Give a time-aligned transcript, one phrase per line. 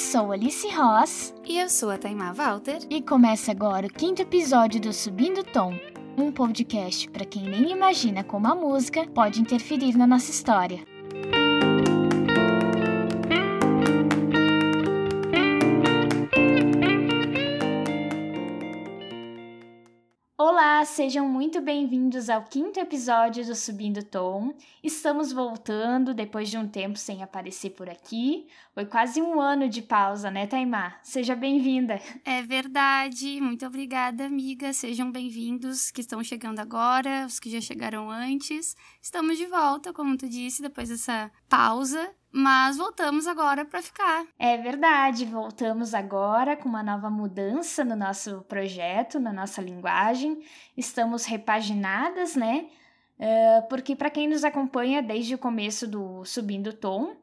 [0.00, 1.34] sou Alice Ross.
[1.46, 2.78] E eu sou a Taimá Walter.
[2.88, 5.74] E começa agora o quinto episódio do Subindo Tom
[6.16, 10.89] um podcast para quem nem imagina como a música pode interferir na nossa história.
[21.00, 24.52] Sejam muito bem-vindos ao quinto episódio do Subindo Tom.
[24.84, 28.46] Estamos voltando depois de um tempo sem aparecer por aqui.
[28.74, 31.00] Foi quase um ano de pausa, né, Taimar?
[31.02, 31.98] Seja bem-vinda.
[32.22, 33.40] É verdade.
[33.40, 34.74] Muito obrigada, amiga.
[34.74, 38.76] Sejam bem-vindos que estão chegando agora, os que já chegaram antes.
[39.00, 42.14] Estamos de volta, como tu disse, depois dessa pausa.
[42.32, 44.24] Mas voltamos agora para ficar.
[44.38, 50.40] É verdade, voltamos agora com uma nova mudança no nosso projeto, na nossa linguagem.
[50.76, 52.66] Estamos repaginadas, né?
[53.18, 57.16] Uh, porque para quem nos acompanha desde o começo do Subindo Tom,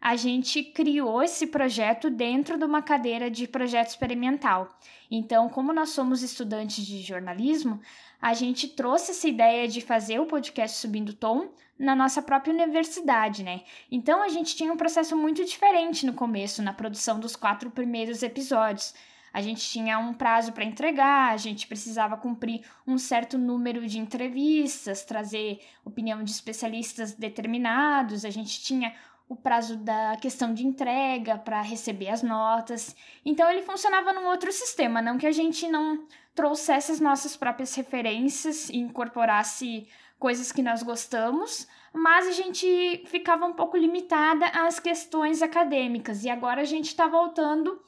[0.00, 4.68] a gente criou esse projeto dentro de uma cadeira de projeto experimental.
[5.10, 7.80] Então, como nós somos estudantes de jornalismo,
[8.22, 13.42] a gente trouxe essa ideia de fazer o podcast Subindo Tom na nossa própria universidade,
[13.42, 13.62] né?
[13.90, 18.22] Então a gente tinha um processo muito diferente no começo, na produção dos quatro primeiros
[18.22, 18.94] episódios.
[19.32, 23.98] A gente tinha um prazo para entregar, a gente precisava cumprir um certo número de
[23.98, 28.94] entrevistas, trazer opinião de especialistas determinados, a gente tinha
[29.28, 32.94] o prazo da questão de entrega para receber as notas.
[33.24, 37.74] Então ele funcionava num outro sistema, não que a gente não trouxesse as nossas próprias
[37.74, 44.78] referências e incorporasse coisas que nós gostamos, mas a gente ficava um pouco limitada às
[44.78, 47.82] questões acadêmicas e agora a gente está voltando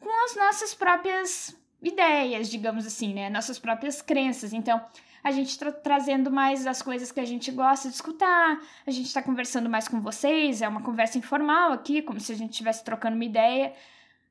[0.00, 3.28] com as nossas próprias ideias, digamos assim, né?
[3.28, 4.52] Nossas próprias crenças.
[4.52, 4.82] Então,
[5.24, 9.06] a gente está trazendo mais as coisas que a gente gosta de escutar, a gente
[9.06, 12.84] está conversando mais com vocês, é uma conversa informal aqui, como se a gente estivesse
[12.84, 13.72] trocando uma ideia.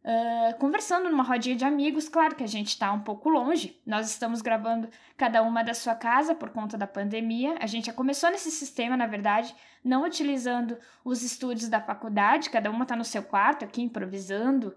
[0.06, 3.82] Uh, conversando numa rodinha de amigos, claro que a gente está um pouco longe.
[3.86, 4.88] Nós estamos gravando
[5.18, 7.56] cada uma da sua casa por conta da pandemia.
[7.60, 12.70] A gente já começou nesse sistema, na verdade, não utilizando os estúdios da faculdade, cada
[12.70, 14.76] uma está no seu quarto aqui improvisando,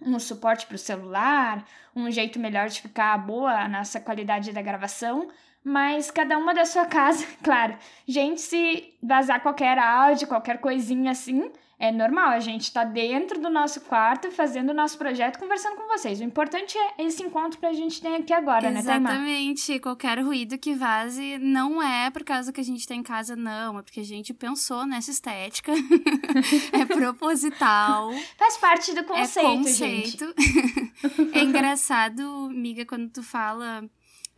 [0.00, 1.64] um suporte para o celular,
[1.94, 5.28] um jeito melhor de ficar boa a nossa qualidade da gravação,
[5.64, 7.76] mas cada uma da sua casa, claro.
[8.06, 11.50] Gente, se vazar qualquer áudio, qualquer coisinha assim,
[11.80, 15.88] é normal, a gente está dentro do nosso quarto fazendo o nosso projeto, conversando com
[15.88, 16.20] vocês.
[16.20, 18.84] O importante é esse encontro que a gente tem aqui agora, Exatamente.
[18.84, 19.12] né, Taimar?
[19.14, 19.80] Exatamente.
[19.80, 23.78] Qualquer ruído que vaze não é por causa que a gente tá em casa, não.
[23.78, 25.72] É porque a gente pensou nessa estética.
[26.72, 28.10] é proposital.
[28.36, 30.34] Faz parte do conceito, é conceito.
[30.36, 31.32] gente.
[31.32, 33.88] é engraçado, miga, quando tu fala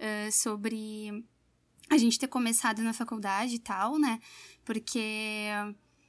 [0.03, 1.25] uh, sobre
[1.89, 4.19] a gente ter começado na faculdade e tal, né?
[4.65, 5.49] Porque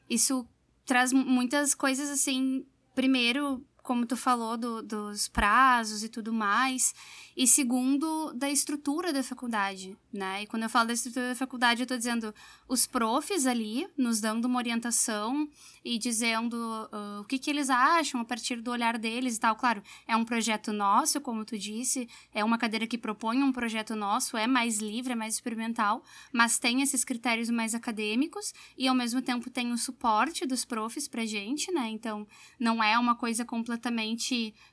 [0.09, 0.47] isso
[0.85, 2.65] traz muitas coisas assim.
[2.95, 6.95] Primeiro, como tu falou, do, dos prazos e tudo mais.
[7.35, 10.43] E segundo, da estrutura da faculdade, né?
[10.43, 12.33] E quando eu falo da estrutura da faculdade, eu tô dizendo
[12.67, 15.49] os profs ali nos dando uma orientação
[15.83, 19.55] e dizendo uh, o que, que eles acham a partir do olhar deles e tal.
[19.55, 23.95] Claro, é um projeto nosso, como tu disse, é uma cadeira que propõe um projeto
[23.95, 28.95] nosso, é mais livre, é mais experimental, mas tem esses critérios mais acadêmicos e ao
[28.95, 31.89] mesmo tempo tem o suporte dos profs pra gente, né?
[31.89, 32.25] Então,
[32.57, 33.72] não é uma coisa completamente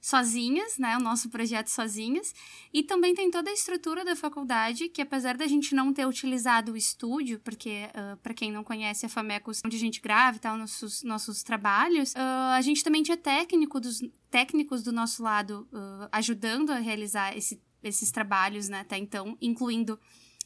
[0.00, 0.96] sozinhas, né?
[0.96, 2.34] O nosso projeto sozinhas.
[2.72, 6.72] E também tem toda a estrutura da faculdade, que apesar da gente não ter utilizado
[6.72, 10.40] o estúdio, porque, uh, para quem não conhece a Famecos, onde a gente grava e
[10.40, 15.68] tal, nossos, nossos trabalhos, uh, a gente também tinha técnico dos, técnicos do nosso lado
[15.72, 19.98] uh, ajudando a realizar esse, esses trabalhos, né, até então, incluindo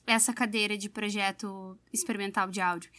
[0.06, 2.90] essa cadeira de projeto experimental de áudio.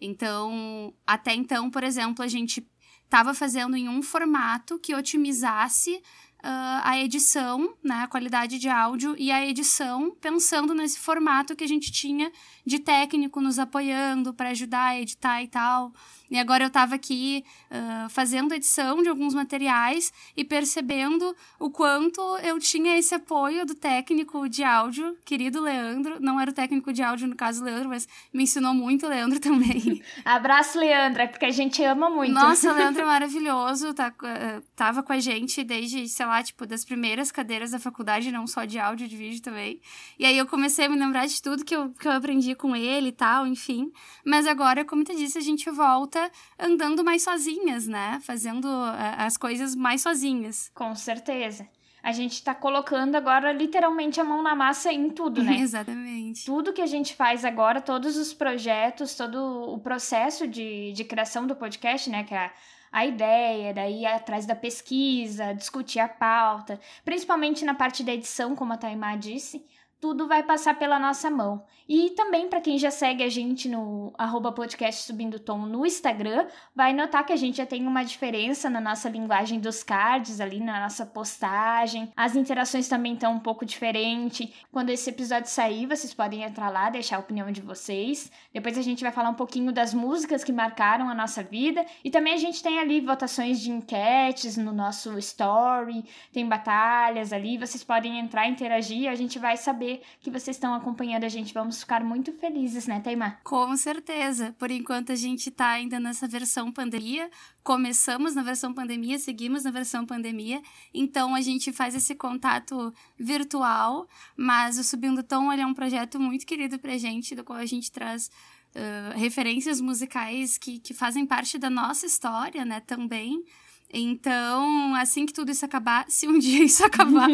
[0.00, 2.66] Então, até então, por exemplo, a gente
[3.10, 6.00] estava fazendo em um formato que otimizasse
[6.44, 11.64] uh, a edição, né, a qualidade de áudio e a edição, pensando nesse formato que
[11.64, 12.30] a gente tinha
[12.64, 15.92] de técnico nos apoiando para ajudar a editar e tal.
[16.30, 22.20] E agora eu estava aqui uh, fazendo edição de alguns materiais e percebendo o quanto
[22.38, 26.18] eu tinha esse apoio do técnico de áudio, querido Leandro.
[26.20, 30.00] Não era o técnico de áudio, no caso, Leandro, mas me ensinou muito, Leandro também.
[30.24, 32.32] Abraço, Leandro, é porque a gente ama muito.
[32.32, 36.66] Nossa, o Leandro é maravilhoso, tá, uh, tava com a gente desde, sei lá, tipo,
[36.66, 39.80] das primeiras cadeiras da faculdade, não só de áudio, de vídeo também.
[40.18, 42.74] E aí eu comecei a me lembrar de tudo que eu, que eu aprendi com
[42.74, 43.92] ele e tal, enfim.
[44.24, 48.18] Mas agora, como tu disse, a gente volta andando mais sozinhas, né?
[48.22, 50.70] Fazendo uh, as coisas mais sozinhas.
[50.74, 51.68] Com certeza.
[52.02, 55.56] A gente tá colocando agora literalmente a mão na massa em tudo, né?
[55.60, 56.46] Exatamente.
[56.46, 59.36] Tudo que a gente faz agora, todos os projetos, todo
[59.74, 62.24] o processo de, de criação do podcast, né?
[62.24, 62.50] Que é
[62.92, 68.56] a ideia, daí ir atrás da pesquisa, discutir a pauta, principalmente na parte da edição,
[68.56, 69.64] como a Taimá disse,
[70.00, 71.62] tudo vai passar pela nossa mão.
[71.86, 76.46] E também para quem já segue a gente no arroba podcast subindo tom no Instagram,
[76.74, 80.60] vai notar que a gente já tem uma diferença na nossa linguagem dos cards ali,
[80.60, 82.12] na nossa postagem.
[82.16, 84.48] As interações também estão um pouco diferentes.
[84.70, 88.30] Quando esse episódio sair, vocês podem entrar lá, deixar a opinião de vocês.
[88.54, 91.84] Depois a gente vai falar um pouquinho das músicas que marcaram a nossa vida.
[92.04, 97.58] E também a gente tem ali votações de enquetes no nosso story, tem batalhas ali.
[97.58, 99.89] Vocês podem entrar, interagir, a gente vai saber
[100.20, 101.54] que vocês estão acompanhando a gente.
[101.54, 103.40] Vamos ficar muito felizes, né, Taimar?
[103.42, 104.54] Com certeza.
[104.58, 107.30] Por enquanto a gente tá ainda nessa versão pandemia.
[107.62, 110.60] Começamos na versão pandemia, seguimos na versão pandemia.
[110.92, 114.06] Então a gente faz esse contato virtual,
[114.36, 117.90] mas o Subindo Tom é um projeto muito querido pra gente, do qual a gente
[117.90, 118.30] traz
[118.74, 123.44] uh, referências musicais que, que fazem parte da nossa história, né, também.
[123.92, 127.28] Então, assim que tudo isso acabar, se um dia isso acabar,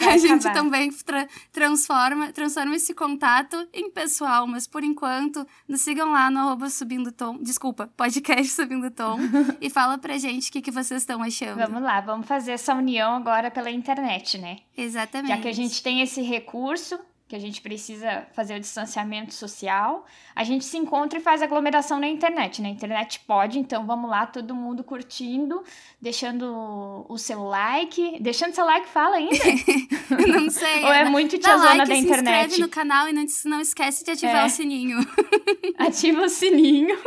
[0.00, 4.46] a gente também tra transforma, transforma esse contato em pessoal.
[4.46, 9.18] Mas por enquanto, nos sigam lá no arroba subindo tom, desculpa, podcast subindo tom,
[9.60, 11.56] e fala pra gente o que, que vocês estão achando.
[11.56, 14.58] Vamos lá, vamos fazer essa união agora pela internet, né?
[14.76, 15.28] Exatamente.
[15.28, 16.98] Já que a gente tem esse recurso,
[17.32, 20.04] que a gente precisa fazer o distanciamento social,
[20.36, 22.60] a gente se encontra e faz aglomeração na internet.
[22.60, 25.64] Na internet pode, então vamos lá, todo mundo curtindo,
[25.98, 28.18] deixando o seu like.
[28.20, 29.34] Deixando seu like, fala ainda?
[30.28, 30.84] não sei.
[30.84, 32.26] Ou é muito tiazona like, da internet?
[32.26, 34.46] Se inscreve no canal e não, não esquece de ativar é.
[34.46, 34.98] o sininho.
[35.78, 36.98] Ativa o sininho.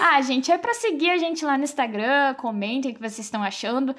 [0.00, 3.42] Ah, gente, é para seguir a gente lá no Instagram, comentem o que vocês estão
[3.42, 3.96] achando.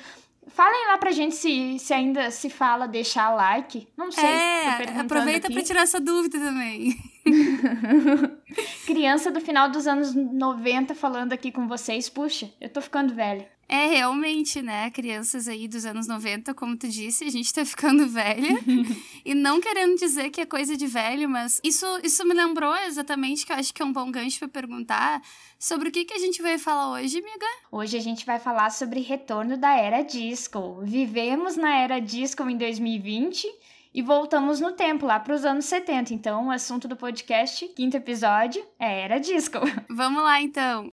[0.54, 3.88] Falem lá pra gente se, se ainda se fala deixar like.
[3.98, 4.24] Não sei.
[4.24, 5.56] É, aproveita aqui.
[5.56, 6.96] pra tirar essa dúvida também.
[8.86, 12.10] Criança do final dos anos 90 falando aqui com vocês.
[12.10, 13.48] Puxa, eu tô ficando velha.
[13.72, 14.92] É, realmente, né?
[14.92, 18.60] Crianças aí dos anos 90, como tu disse, a gente tá ficando velha.
[19.24, 23.46] e não querendo dizer que é coisa de velho, mas isso, isso me lembrou exatamente
[23.46, 25.22] que eu acho que é um bom gancho para perguntar
[25.58, 27.46] sobre o que, que a gente vai falar hoje, amiga.
[27.72, 30.82] Hoje a gente vai falar sobre retorno da era disco.
[30.84, 33.48] Vivemos na era disco em 2020
[33.94, 36.14] e voltamos no tempo, lá para os anos 70.
[36.14, 39.60] Então, o assunto do podcast, quinto episódio, é Era Disco.
[39.90, 40.91] Vamos lá, então.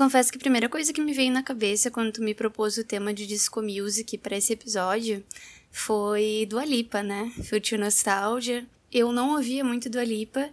[0.00, 2.84] Confesso que a primeira coisa que me veio na cabeça quando tu me propôs o
[2.84, 5.22] tema de disco music para esse episódio
[5.70, 7.30] foi do Alipa, né?
[7.44, 8.66] Future Nostalgia.
[8.90, 10.48] Eu não ouvia muito do Alipa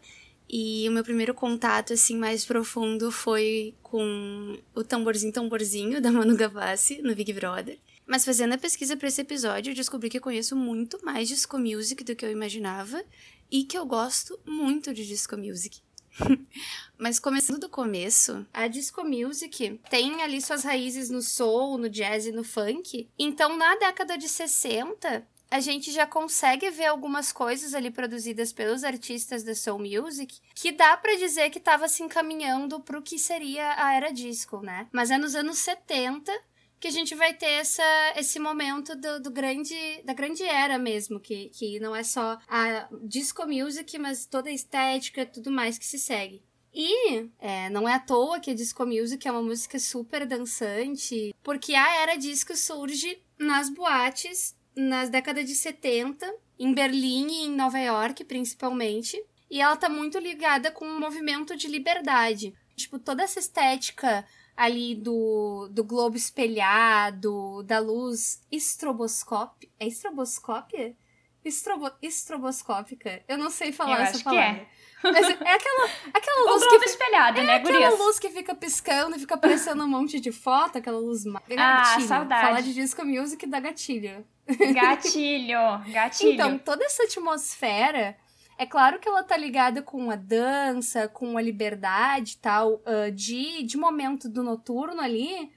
[0.49, 6.35] e o meu primeiro contato assim mais profundo foi com o tamborzinho tamborzinho da Manu
[6.35, 7.79] Gavassi no Big Brother.
[8.05, 11.57] Mas fazendo a pesquisa para esse episódio, eu descobri que eu conheço muito mais disco
[11.57, 13.01] music do que eu imaginava
[13.49, 15.86] e que eu gosto muito de disco music.
[16.97, 22.25] Mas começando do começo, a disco music tem ali suas raízes no soul, no jazz
[22.25, 23.07] e no funk.
[23.17, 28.83] Então, na década de 60, a gente já consegue ver algumas coisas ali produzidas pelos
[28.83, 33.17] artistas da soul music que dá para dizer que estava se encaminhando para o que
[33.17, 34.87] seria a era disco, né?
[34.91, 36.31] Mas é nos anos 70
[36.79, 41.19] que a gente vai ter essa, esse momento do, do, grande da grande era mesmo,
[41.19, 45.85] que, que não é só a disco music, mas toda a estética tudo mais que
[45.85, 46.41] se segue.
[46.73, 51.33] E é, não é à toa que a disco music é uma música super dançante,
[51.41, 57.55] porque a era disco surge nas boates nas décadas de 70, em Berlim e em
[57.55, 59.19] Nova York, principalmente.
[59.49, 62.53] E ela tá muito ligada com um movimento de liberdade.
[62.75, 64.23] Tipo, toda essa estética
[64.57, 69.71] ali do, do globo espelhado, da luz estroboscópica.
[69.79, 70.97] É estroboscópia?
[71.45, 73.23] Estrobo, estroboscópica.
[73.27, 74.61] Eu não sei falar Eu essa palavra.
[74.63, 74.67] É.
[75.03, 76.63] Mas é aquela, aquela luz.
[76.63, 77.99] O globo que, espelhado, é né, aquela gurias?
[77.99, 81.23] luz que fica piscando e fica aparecendo um monte de foto, aquela luz.
[81.27, 82.07] Ah, gatilho.
[82.07, 82.47] saudade.
[82.47, 84.25] Falar de disco music dá gatilho.
[84.73, 85.59] Gatilho,
[85.93, 86.33] gatilho.
[86.33, 88.17] Então, toda essa atmosfera
[88.57, 93.11] é claro que ela tá ligada com a dança, com a liberdade e tal, uh,
[93.13, 95.51] de, de momento do noturno ali,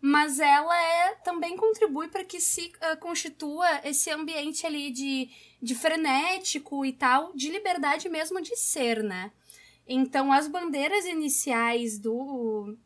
[0.00, 5.28] mas ela é também contribui para que se uh, constitua esse ambiente ali de,
[5.60, 9.32] de frenético e tal, de liberdade mesmo de ser, né?
[9.86, 12.76] Então, as bandeiras iniciais do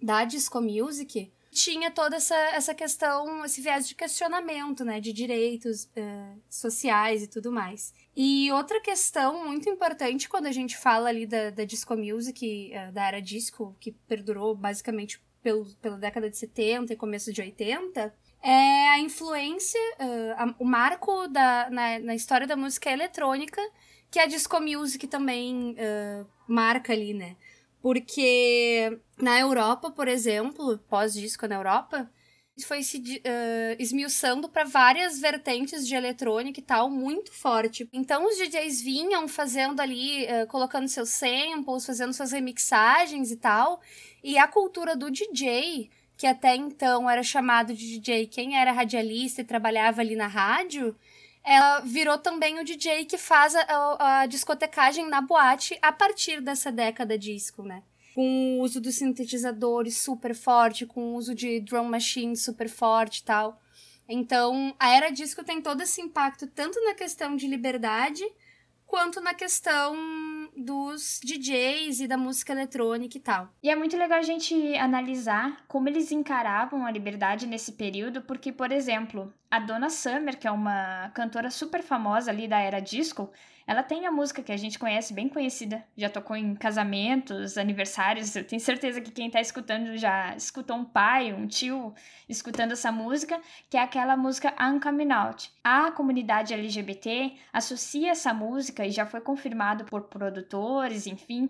[0.00, 5.84] da disco music tinha toda essa, essa questão, esse viés de questionamento, né, de direitos
[5.86, 7.92] uh, sociais e tudo mais.
[8.16, 12.92] E outra questão muito importante quando a gente fala ali da, da disco music, uh,
[12.92, 18.14] da era disco, que perdurou basicamente pelo, pela década de 70 e começo de 80,
[18.40, 23.60] é a influência, uh, a, o marco da, na, na, história da música eletrônica
[24.08, 25.76] que a disco music também
[26.46, 27.36] marca ali, né?
[27.82, 32.10] Porque na Europa, por exemplo, pós-disco na Europa,
[32.64, 37.88] foi se uh, esmiuçando para várias vertentes de eletrônica e tal, muito forte.
[37.92, 43.80] Então os DJs vinham fazendo ali, uh, colocando seus samples, fazendo suas remixagens e tal.
[44.22, 49.40] E a cultura do DJ, que até então era chamado de DJ quem era radialista
[49.40, 50.96] e trabalhava ali na rádio,
[51.44, 56.70] ela virou também o DJ que faz a, a, discotecagem na boate a partir dessa
[56.70, 57.82] década disco, né?
[58.18, 63.18] Com o uso dos sintetizadores super forte, com o uso de drum machine super forte
[63.18, 63.62] e tal.
[64.08, 68.24] Então, a era disco tem todo esse impacto tanto na questão de liberdade
[68.84, 69.94] quanto na questão
[70.56, 73.50] dos DJs e da música eletrônica e tal.
[73.62, 78.50] E é muito legal a gente analisar como eles encaravam a liberdade nesse período, porque,
[78.50, 83.30] por exemplo, a Donna Summer, que é uma cantora super famosa ali da era disco,
[83.68, 88.34] ela tem a música que a gente conhece, bem conhecida, já tocou em casamentos, aniversários.
[88.34, 91.92] Eu tenho certeza que quem tá escutando já escutou um pai, um tio
[92.26, 95.52] escutando essa música, que é aquela música I'm Coming Out.
[95.62, 101.46] A comunidade LGBT associa essa música, e já foi confirmado por produtores, enfim,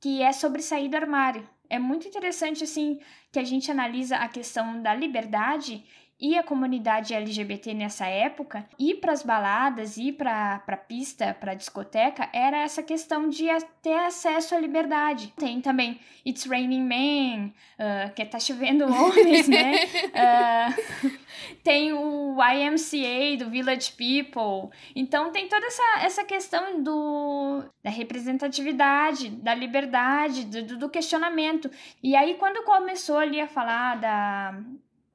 [0.00, 1.48] que é sobre sair do armário.
[1.68, 2.98] É muito interessante, assim,
[3.30, 5.84] que a gente analisa a questão da liberdade
[6.20, 11.52] e a comunidade LGBT nessa época, ir para as baladas, ir para a pista, para
[11.52, 13.46] a discoteca, era essa questão de
[13.80, 15.32] ter acesso à liberdade.
[15.36, 19.76] Tem também It's Raining Men, uh, que tá chovendo homens, né?
[20.10, 21.10] Uh,
[21.64, 24.76] tem o YMCA, do Village People.
[24.94, 31.70] Então tem toda essa, essa questão do, da representatividade, da liberdade, do, do questionamento.
[32.02, 34.54] E aí, quando começou ali a falar da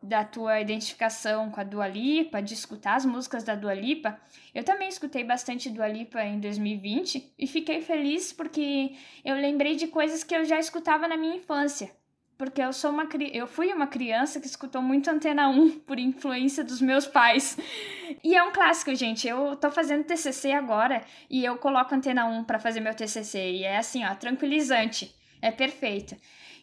[0.08, 4.20] da tua identificação com a Dua Lipa, de escutar as músicas da Dua Lipa.
[4.54, 8.94] Eu também escutei bastante Dua Lipa em 2020 e fiquei feliz porque
[9.24, 11.92] eu lembrei de coisas que eu já escutava na minha infância.
[12.38, 16.64] Porque eu sou uma eu fui uma criança que escutou muito Antena 1 por influência
[16.64, 17.58] dos meus pais.
[18.24, 19.28] E é um clássico, gente.
[19.28, 23.64] Eu tô fazendo TCC agora e eu coloco Antena 1 para fazer meu TCC e
[23.64, 25.16] é assim, ó, tranquilizante.
[25.42, 26.16] É perfeito.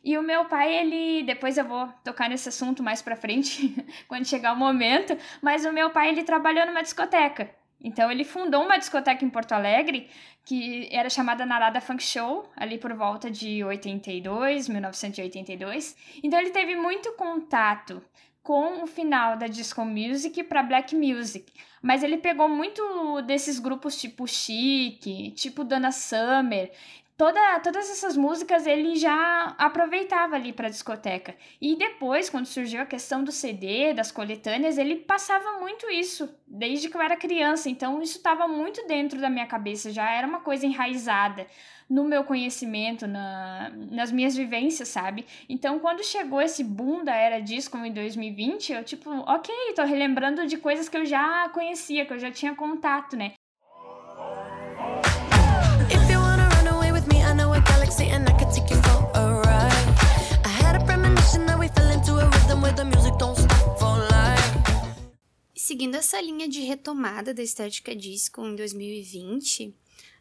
[0.05, 1.23] E o meu pai, ele.
[1.23, 3.75] Depois eu vou tocar nesse assunto mais pra frente,
[4.09, 5.17] quando chegar o momento.
[5.41, 7.51] Mas o meu pai, ele trabalhou numa discoteca.
[7.85, 10.09] Então ele fundou uma discoteca em Porto Alegre
[10.45, 15.97] que era chamada Narada Funk Show, ali por volta de 82, 1982.
[16.23, 18.03] Então ele teve muito contato
[18.43, 24.01] com o final da disco music para black music, mas ele pegou muito desses grupos
[24.01, 26.73] tipo Chic, tipo Donna Summer,
[27.23, 31.37] toda, todas essas músicas ele já aproveitava ali para discoteca.
[31.61, 36.89] E depois, quando surgiu a questão do CD, das coletâneas, ele passava muito isso desde
[36.89, 37.71] que eu era criança.
[37.71, 41.47] Então isso estava muito dentro da minha cabeça, já era uma coisa enraizada
[41.89, 45.25] no meu conhecimento, na, nas minhas vivências, sabe?
[45.49, 50.45] Então, quando chegou esse boom da era disco em 2020, eu tipo, ok, tô relembrando
[50.47, 53.35] de coisas que eu já conhecia, que eu já tinha contato, né?
[65.57, 69.75] Seguindo essa linha de retomada da estética disco em 2020,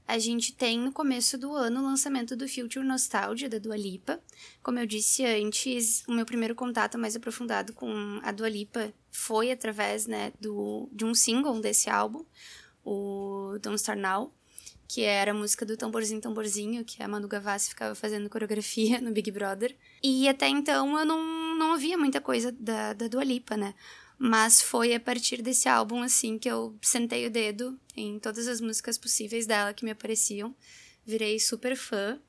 [0.07, 4.19] a gente tem no começo do ano o lançamento do Future Nostalgia da Dua Lipa.
[4.63, 9.51] Como eu disse antes, o meu primeiro contato mais aprofundado com a Dua Lipa foi
[9.51, 12.25] através né, do, de um single desse álbum,
[12.83, 14.33] o Don't Start Now
[14.91, 19.13] que era a música do Tamborzinho Tamborzinho, que a Manu Gavassi ficava fazendo coreografia no
[19.13, 19.73] Big Brother.
[20.03, 23.73] E até então eu não, não ouvia muita coisa da, da Dua Lipa, né?
[24.17, 28.59] Mas foi a partir desse álbum, assim, que eu sentei o dedo em todas as
[28.59, 30.53] músicas possíveis dela que me apareciam.
[31.05, 32.19] Virei super fã.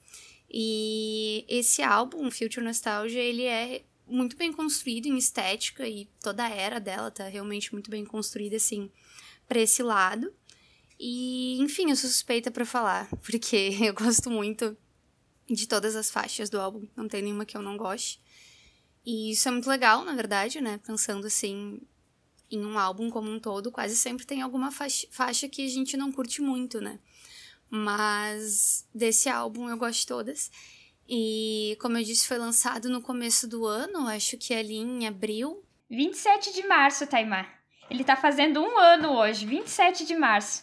[0.49, 6.49] E esse álbum, Future Nostalgia, ele é muito bem construído em estética e toda a
[6.49, 8.89] era dela tá realmente muito bem construída, assim,
[9.49, 10.33] para esse lado.
[11.05, 14.77] E, enfim, eu sou suspeita para falar, porque eu gosto muito
[15.51, 18.21] de todas as faixas do álbum, não tem nenhuma que eu não goste.
[19.05, 20.79] E isso é muito legal, na verdade, né?
[20.87, 21.81] Pensando assim
[22.49, 25.97] em um álbum como um todo, quase sempre tem alguma faixa, faixa que a gente
[25.97, 27.01] não curte muito, né?
[27.69, 30.53] Mas desse álbum eu gosto de todas.
[31.09, 35.65] E como eu disse, foi lançado no começo do ano, acho que ali em abril.
[35.91, 37.61] 27 de março, Taimar.
[37.91, 40.63] Ele tá fazendo um ano hoje, 27 de março.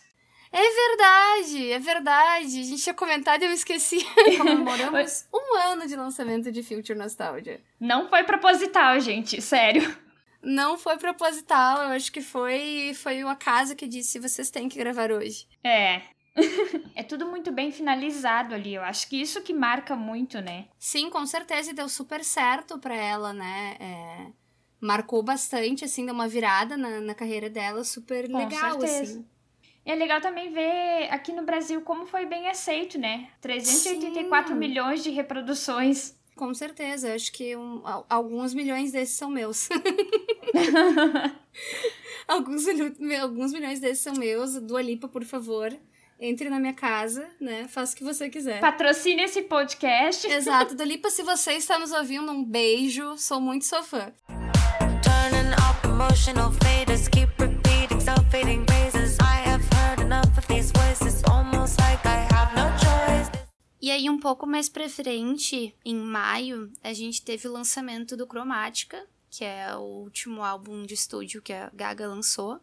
[0.52, 2.60] É verdade, é verdade.
[2.60, 4.00] A gente tinha comentado e eu esqueci.
[4.38, 7.62] Comemoramos um ano de lançamento de Future Nostalgia.
[7.80, 9.96] Não foi proposital, gente, sério.
[10.42, 14.80] não foi proposital, eu acho que foi foi o acaso que disse vocês têm que
[14.80, 15.48] gravar hoje.
[15.64, 16.02] É.
[16.96, 18.74] é tudo muito bem finalizado ali.
[18.74, 20.68] Eu acho que isso que marca muito, né?
[20.78, 23.76] Sim, com certeza, e deu super certo para ela, né?
[23.80, 24.28] É,
[24.82, 29.02] marcou bastante, assim, deu uma virada na, na carreira dela, super com legal, certeza.
[29.02, 29.26] assim.
[29.90, 33.28] É legal também ver aqui no Brasil como foi bem aceito, né?
[33.42, 34.60] 384 Sim.
[34.60, 36.16] milhões de reproduções.
[36.36, 39.68] Com certeza, acho que um, alguns milhões desses são meus.
[42.28, 42.66] alguns,
[43.20, 44.62] alguns milhões desses são meus.
[44.62, 45.76] Dua Lipa, por favor,
[46.20, 47.68] entre na minha casa, né?
[47.68, 48.60] Faça o que você quiser.
[48.60, 50.28] Patrocine esse podcast.
[50.28, 50.76] Exato.
[50.78, 53.18] Dua Lipa, se você está nos ouvindo, um beijo.
[53.18, 54.14] Sou muito sua fã.
[55.02, 58.69] Turning up emotional faders, keep repeating self-fading
[63.90, 68.28] E aí, um pouco mais pra frente, em maio, a gente teve o lançamento do
[68.28, 72.60] Chromatica, que é o último álbum de estúdio que a Gaga lançou.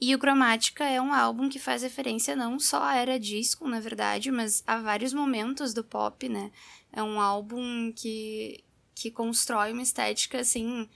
[0.00, 3.78] E o Chromatica é um álbum que faz referência não só à era disco, na
[3.78, 6.50] verdade, mas a vários momentos do pop, né?
[6.90, 8.64] É um álbum que,
[8.94, 10.88] que constrói uma estética, assim,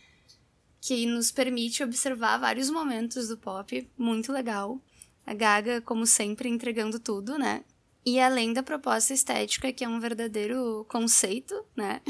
[0.81, 4.81] que nos permite observar vários momentos do pop, muito legal.
[5.27, 7.63] A Gaga, como sempre, entregando tudo, né?
[8.05, 12.01] E além da proposta estética, que é um verdadeiro conceito, né?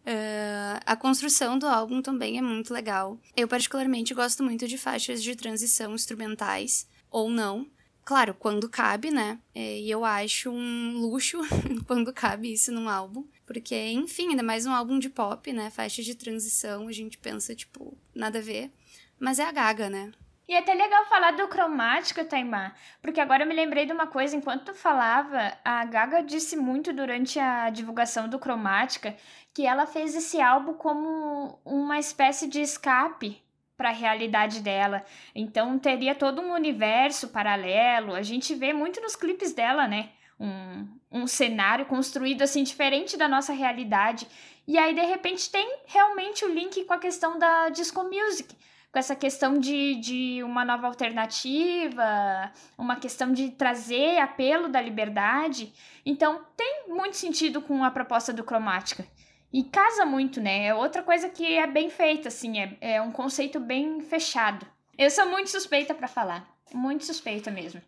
[0.00, 3.20] Uh, a construção do álbum também é muito legal.
[3.36, 7.66] Eu, particularmente, gosto muito de faixas de transição instrumentais, ou não.
[8.06, 9.38] Claro, quando cabe, né?
[9.54, 11.40] E eu acho um luxo
[11.86, 13.26] quando cabe isso num álbum.
[13.44, 15.70] Porque, enfim, ainda mais um álbum de pop, né?
[15.70, 18.70] Faixas de transição, a gente pensa, tipo, nada a ver.
[19.18, 20.12] Mas é a Gaga, né?
[20.48, 24.06] E é até legal falar do cromático, Taimar, porque agora eu me lembrei de uma
[24.06, 29.16] coisa, enquanto tu falava, a Gaga disse muito durante a divulgação do Cromática
[29.52, 33.42] que ela fez esse álbum como uma espécie de escape
[33.76, 35.04] para a realidade dela.
[35.34, 38.14] Então teria todo um universo paralelo.
[38.14, 40.10] A gente vê muito nos clipes dela, né?
[40.38, 44.28] Um, um cenário construído assim diferente da nossa realidade.
[44.68, 48.54] E aí de repente tem realmente o link com a questão da disco music
[48.96, 55.70] com essa questão de, de uma nova alternativa, uma questão de trazer apelo da liberdade.
[56.06, 59.06] Então, tem muito sentido com a proposta do Cromática.
[59.52, 60.68] E casa muito, né?
[60.68, 64.66] É outra coisa que é bem feita, assim, é, é um conceito bem fechado.
[64.96, 67.82] Eu sou muito suspeita para falar, muito suspeita mesmo.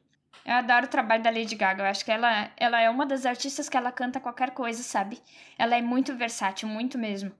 [0.44, 1.84] Eu adoro o trabalho da Lady Gaga.
[1.84, 5.18] Eu acho que ela, ela é uma das artistas que ela canta qualquer coisa, sabe?
[5.58, 7.32] Ela é muito versátil, muito mesmo.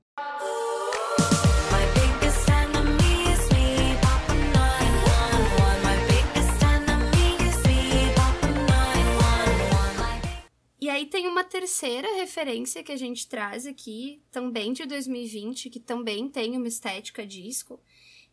[10.80, 15.80] E aí tem uma terceira referência que a gente traz aqui, também de 2020, que
[15.80, 17.80] também tem uma estética disco,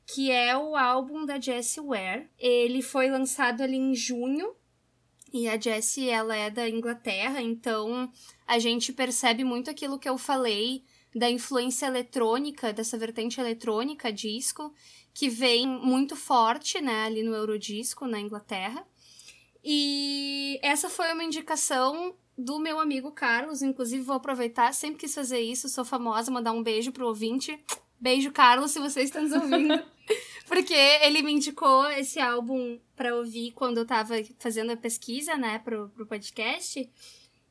[0.06, 2.30] que é o álbum da Jessie Ware.
[2.38, 4.56] Ele foi lançado ali em junho,
[5.34, 8.10] e a Jessie, ela é da Inglaterra, então
[8.48, 10.84] a gente percebe muito aquilo que eu falei
[11.16, 14.74] da influência eletrônica, dessa vertente eletrônica disco,
[15.14, 18.88] que vem muito forte, né, ali no Eurodisco, na Inglaterra.
[19.64, 25.40] E essa foi uma indicação do meu amigo Carlos, inclusive vou aproveitar, sempre quis fazer
[25.40, 27.58] isso, sou famosa, mandar um beijo pro ouvinte.
[28.00, 29.82] Beijo, Carlos, se você está nos ouvindo.
[30.48, 35.60] Porque ele me indicou esse álbum para ouvir quando eu tava fazendo a pesquisa, né,
[35.60, 36.88] pro, pro podcast.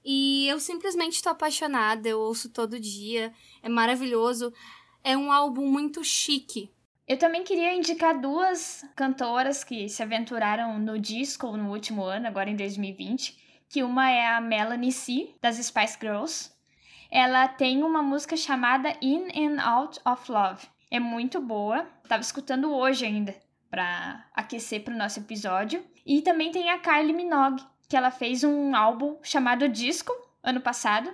[0.04, 4.52] E eu simplesmente tô apaixonada, eu ouço todo dia, é maravilhoso.
[5.02, 6.70] É um álbum muito chique.
[7.06, 12.48] Eu também queria indicar duas cantoras que se aventuraram no disco no último ano, agora
[12.48, 13.36] em 2020,
[13.74, 16.52] que uma é a Melanie C, das Spice Girls.
[17.10, 20.68] Ela tem uma música chamada In and Out of Love.
[20.88, 21.84] É muito boa.
[22.06, 23.34] Tava escutando hoje ainda
[23.68, 25.84] para aquecer para o nosso episódio.
[26.06, 31.12] E também tem a Kylie Minogue, que ela fez um álbum chamado Disco ano passado.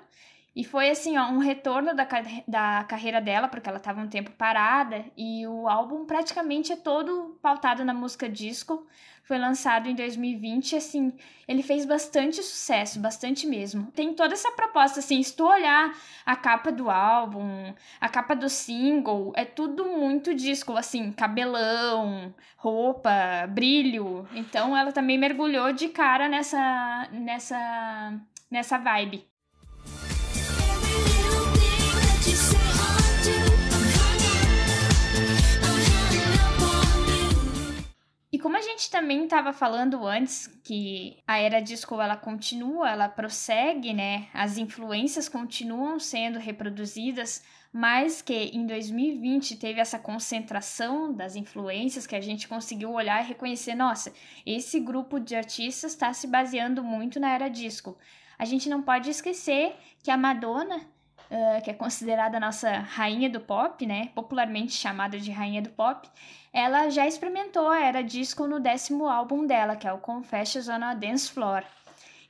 [0.60, 2.06] E foi assim, ó, um retorno da,
[2.46, 7.38] da carreira dela, porque ela estava um tempo parada, e o álbum praticamente é todo
[7.40, 8.86] pautado na música disco.
[9.22, 11.14] Foi lançado em 2020, assim,
[11.48, 13.90] ele fez bastante sucesso, bastante mesmo.
[13.92, 15.96] Tem toda essa proposta, assim, se tu olhar
[16.26, 23.10] a capa do álbum, a capa do single, é tudo muito disco, assim, cabelão, roupa,
[23.48, 24.28] brilho.
[24.34, 28.20] Então ela também mergulhou de cara nessa nessa
[28.50, 29.30] nessa vibe.
[38.80, 44.28] Gente também estava falando antes que a era disco ela continua, ela prossegue, né?
[44.32, 52.16] As influências continuam sendo reproduzidas, mas que em 2020 teve essa concentração das influências que
[52.16, 54.14] a gente conseguiu olhar e reconhecer, nossa,
[54.46, 57.98] esse grupo de artistas está se baseando muito na era disco.
[58.38, 60.80] A gente não pode esquecer que a Madonna
[61.30, 64.10] uh, que é considerada a nossa rainha do pop, né?
[64.14, 66.08] Popularmente chamada de rainha do pop,
[66.52, 70.82] ela já experimentou a era disco no décimo álbum dela, que é o Confessions on
[70.82, 71.62] a Dance Floor.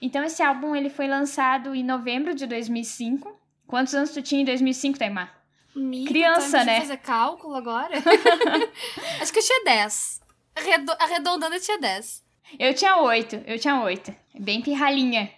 [0.03, 3.39] Então esse álbum ele foi lançado em novembro de 2005.
[3.67, 5.35] Quantos anos tu tinha em 2005, Taimar?
[5.77, 6.81] Mica, Criança, né?
[6.81, 7.95] fazer cálculo agora?
[9.21, 10.21] Acho que eu tinha 10.
[10.57, 12.25] Arredo- Arredondando, eu tinha 10.
[12.59, 14.13] Eu tinha oito, eu tinha oito.
[14.35, 15.31] Bem pirralhinha.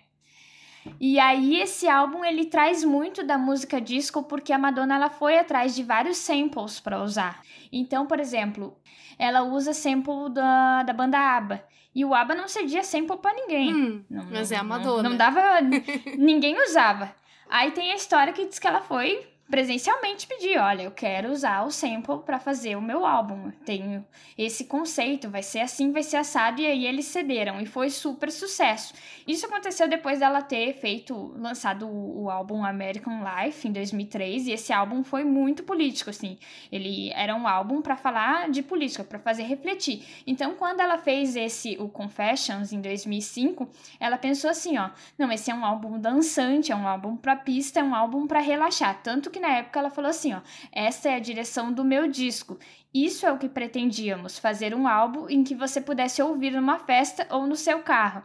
[1.01, 5.39] E aí esse álbum ele traz muito da música disco porque a Madonna ela foi
[5.39, 7.41] atrás de vários samples para usar.
[7.73, 8.77] Então, por exemplo,
[9.19, 11.65] ela usa sample da, da banda ABBA.
[11.95, 13.73] E o ABBA não cedia sample para ninguém.
[13.75, 15.09] Hum, Não- mas não- é a não- Madonna.
[15.11, 15.41] Não, dava.
[16.19, 17.15] ninguém usava.
[17.49, 21.63] Aí tem a história que diz que ela foi presencialmente pedir: olha, eu quero usar
[21.65, 23.51] o sample para fazer o meu álbum.
[23.65, 24.05] Tenho
[24.37, 26.61] esse conceito, vai ser assim, vai ser assado.
[26.61, 28.95] E aí eles cederam e foi super sucesso.
[29.27, 34.47] Isso aconteceu depois dela ter feito, lançado o, o álbum American Life em 2003.
[34.47, 36.39] E esse álbum foi muito político, assim.
[36.71, 40.05] Ele era um álbum para falar de política, para fazer refletir.
[40.27, 45.51] Então, quando ela fez esse, o Confessions, em 2005, ela pensou assim, ó, não, esse
[45.51, 49.03] é um álbum dançante, é um álbum pra pista, é um álbum pra relaxar.
[49.03, 50.41] Tanto que na época ela falou assim, ó,
[50.71, 52.59] essa é a direção do meu disco.
[52.95, 57.27] Isso é o que pretendíamos, fazer um álbum em que você pudesse ouvir numa festa
[57.31, 58.23] ou no seu carro.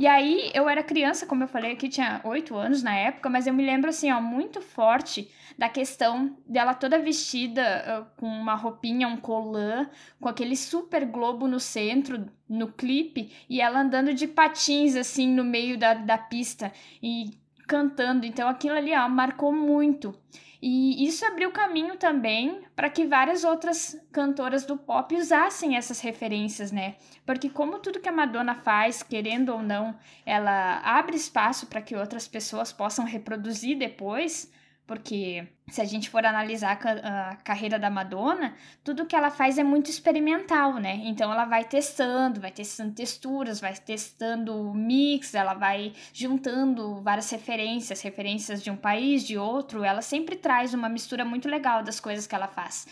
[0.00, 3.46] E aí, eu era criança, como eu falei aqui, tinha oito anos na época, mas
[3.46, 8.54] eu me lembro, assim, ó, muito forte da questão dela toda vestida ah, com uma
[8.54, 14.26] roupinha, um colã, com aquele super globo no centro, no clipe, e ela andando de
[14.26, 18.24] patins, assim, no meio da, da pista e cantando.
[18.24, 20.14] Então, aquilo ali, ó, marcou muito.
[20.62, 26.70] E isso abriu caminho também para que várias outras cantoras do pop usassem essas referências,
[26.70, 26.96] né?
[27.24, 29.96] Porque como tudo que a Madonna faz, querendo ou não,
[30.26, 34.52] ela abre espaço para que outras pessoas possam reproduzir depois,
[34.90, 39.30] porque se a gente for analisar a, ca- a carreira da Madonna, tudo que ela
[39.30, 40.96] faz é muito experimental, né?
[41.04, 48.00] Então ela vai testando, vai testando texturas, vai testando mix, ela vai juntando várias referências,
[48.02, 52.26] referências de um país, de outro, ela sempre traz uma mistura muito legal das coisas
[52.26, 52.88] que ela faz.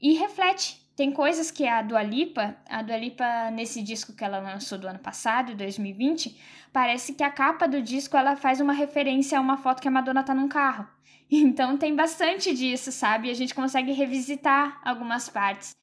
[0.00, 0.80] E reflete.
[0.98, 4.88] Tem coisas que a Dua Lipa, a Dua Lipa nesse disco que ela lançou do
[4.88, 6.36] ano passado, 2020,
[6.72, 9.92] parece que a capa do disco ela faz uma referência a uma foto que a
[9.92, 10.88] Madonna tá num carro.
[11.30, 13.30] Então tem bastante disso, sabe?
[13.30, 15.76] A gente consegue revisitar algumas partes.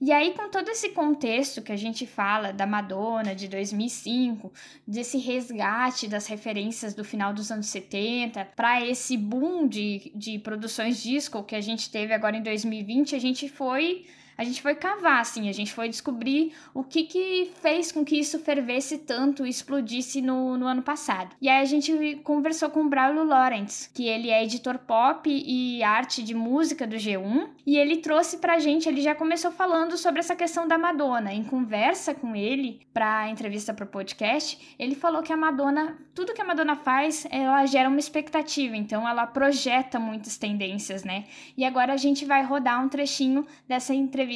[0.00, 4.52] E aí, com todo esse contexto que a gente fala da Madonna de 2005,
[4.86, 11.02] desse resgate das referências do final dos anos 70, para esse boom de, de produções
[11.02, 14.06] disco que a gente teve agora em 2020, a gente foi.
[14.40, 18.18] A gente foi cavar, assim, a gente foi descobrir o que que fez com que
[18.18, 21.36] isso fervesse tanto e explodisse no, no ano passado.
[21.42, 25.82] E aí a gente conversou com o Braulio Lawrence, que ele é editor pop e
[25.82, 30.20] arte de música do G1, e ele trouxe pra gente, ele já começou falando sobre
[30.20, 31.34] essa questão da Madonna.
[31.34, 36.40] Em conversa com ele, pra entrevista pro podcast, ele falou que a Madonna, tudo que
[36.40, 41.26] a Madonna faz, ela gera uma expectativa, então ela projeta muitas tendências, né?
[41.58, 44.29] E agora a gente vai rodar um trechinho dessa entrevista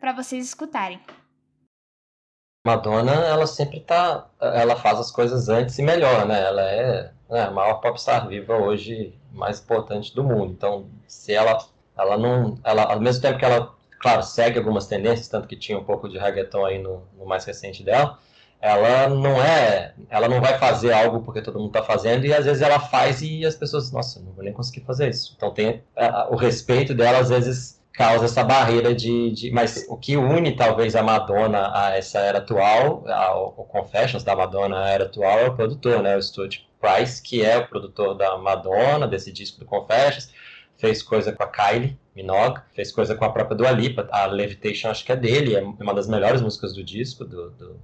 [0.00, 1.00] para vocês escutarem.
[2.66, 6.42] Madonna, ela sempre tá, ela faz as coisas antes e melhor, né?
[6.42, 10.52] Ela é né, a maior popstar viva hoje, mais importante do mundo.
[10.52, 11.58] Então, se ela,
[11.96, 15.78] ela não, ela, ao mesmo tempo que ela, claro, segue algumas tendências, tanto que tinha
[15.78, 18.18] um pouco de reggaeton aí no, no mais recente dela,
[18.60, 22.44] ela não é, ela não vai fazer algo porque todo mundo tá fazendo e às
[22.44, 25.32] vezes ela faz e as pessoas, nossa, não vou nem conseguir fazer isso.
[25.34, 29.86] Então tem a- a- o respeito dela às vezes causa essa barreira de, de- Mas
[29.88, 33.04] o que une talvez a Madonna a essa era atual,
[33.56, 36.16] o Confessions da Madonna à era atual, é o produtor, né?
[36.16, 40.32] O Stuart Price, que é o produtor da Madonna, desse disco do Confessions.
[40.78, 44.08] Fez coisa com a Kylie Minogue, fez coisa com a própria Dua Lipa.
[44.10, 47.76] A Levitation acho que é dele, é uma das melhores músicas do disco, do, do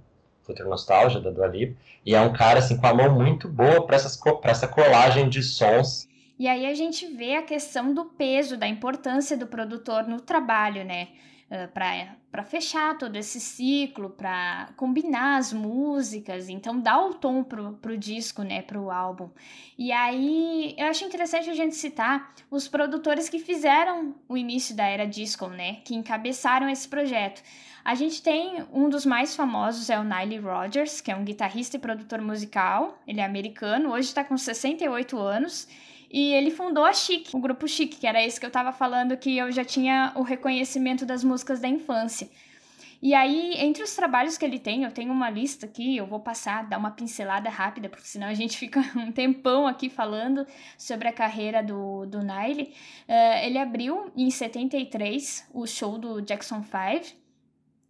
[0.45, 1.77] Future Nostalgia, da Dua Lipa.
[2.07, 6.09] E é um cara assim, com a mão muito boa para essa colagem de sons
[6.39, 10.85] E aí a gente vê a questão do peso, da importância do produtor no trabalho,
[10.85, 11.09] né?
[11.51, 17.75] uh, para fechar todo esse ciclo, para combinar as músicas, então dá o tom pro,
[17.75, 19.31] pro disco, né, pro álbum.
[19.79, 24.85] E aí eu acho interessante a gente citar os produtores que fizeram o início da
[24.85, 27.43] era disco, né, que encabeçaram esse projeto.
[27.85, 31.77] A gente tem um dos mais famosos, é o Nile Rodgers, que é um guitarrista
[31.77, 32.99] e produtor musical.
[33.07, 35.69] Ele é americano, hoje está com 68 anos.
[36.11, 39.17] E ele fundou a Chic, o grupo Chic, que era esse que eu estava falando
[39.17, 42.29] que eu já tinha o reconhecimento das músicas da infância.
[43.03, 46.19] E aí, entre os trabalhos que ele tem, eu tenho uma lista aqui, eu vou
[46.19, 50.47] passar, dar uma pincelada rápida, porque senão a gente fica um tempão aqui falando
[50.79, 52.73] sobre a carreira do, do Nile.
[53.09, 57.17] Uh, ele abriu em 73 o show do Jackson 5,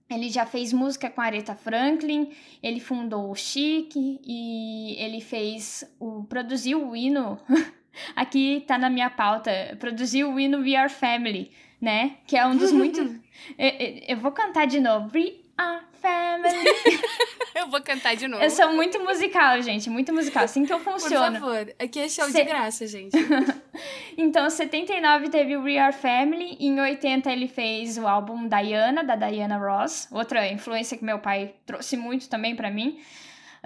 [0.09, 2.31] ele já fez música com Aretha Franklin,
[2.63, 7.39] ele fundou o Chic e ele fez o produziu o hino.
[8.15, 12.17] Aqui tá na minha pauta, produziu o hino We Are Family, né?
[12.27, 13.11] Que é um dos muitos.
[13.59, 15.11] eu, eu, eu, vou cantar de novo.
[15.15, 16.65] We Are Family.
[17.55, 18.43] eu vou cantar de novo.
[18.43, 20.45] Eu sou muito musical, gente, muito musical.
[20.45, 21.39] Assim que eu funciono.
[21.39, 22.33] Por favor, aqui é show Se...
[22.33, 23.17] de graça, gente.
[24.17, 29.17] então, 79 teve o We Are Family, em 80 ele fez o álbum Diana, da
[29.17, 32.99] Diana Ross, outra influência que meu pai trouxe muito também para mim.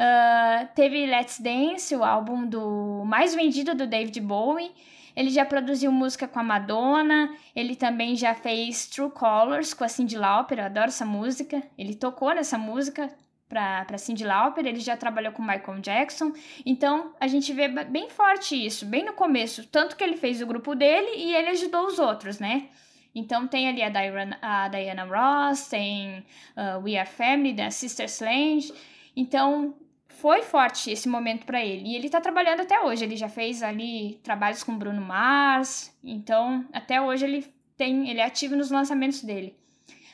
[0.00, 4.72] Uh, teve Let's Dance, o álbum do mais vendido do David Bowie.
[5.14, 9.88] Ele já produziu música com a Madonna, ele também já fez True Colors com a
[9.88, 11.62] Cyndi Lauper, eu adoro essa música.
[11.76, 13.10] Ele tocou nessa música
[13.46, 16.32] para Cyndi Lauper, ele já trabalhou com Michael Jackson.
[16.64, 20.46] Então, a gente vê bem forte isso, bem no começo, tanto que ele fez o
[20.46, 22.68] grupo dele e ele ajudou os outros, né?
[23.14, 26.24] Então tem ali a Diana, a Diana Ross, tem
[26.56, 28.72] uh, We Are Family, da Sister Slange.
[29.16, 29.74] Então
[30.20, 31.88] foi forte esse momento para ele.
[31.88, 33.04] E ele tá trabalhando até hoje.
[33.04, 35.96] Ele já fez ali trabalhos com Bruno Mars.
[36.04, 39.56] Então, até hoje ele tem, ele é ativo nos lançamentos dele.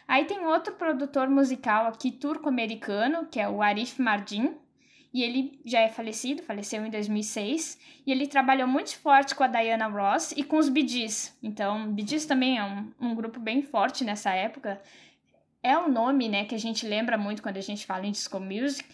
[0.06, 4.54] Aí tem outro produtor musical aqui turco-americano, que é o Arif Mardin,
[5.12, 9.48] e ele já é falecido, faleceu em 2006, e ele trabalhou muito forte com a
[9.48, 11.36] Diana Ross e com os Bee Gees.
[11.42, 14.80] Então, Bee Gees também é um, um grupo bem forte nessa época.
[15.60, 18.38] É um nome, né, que a gente lembra muito quando a gente fala em disco
[18.38, 18.86] music,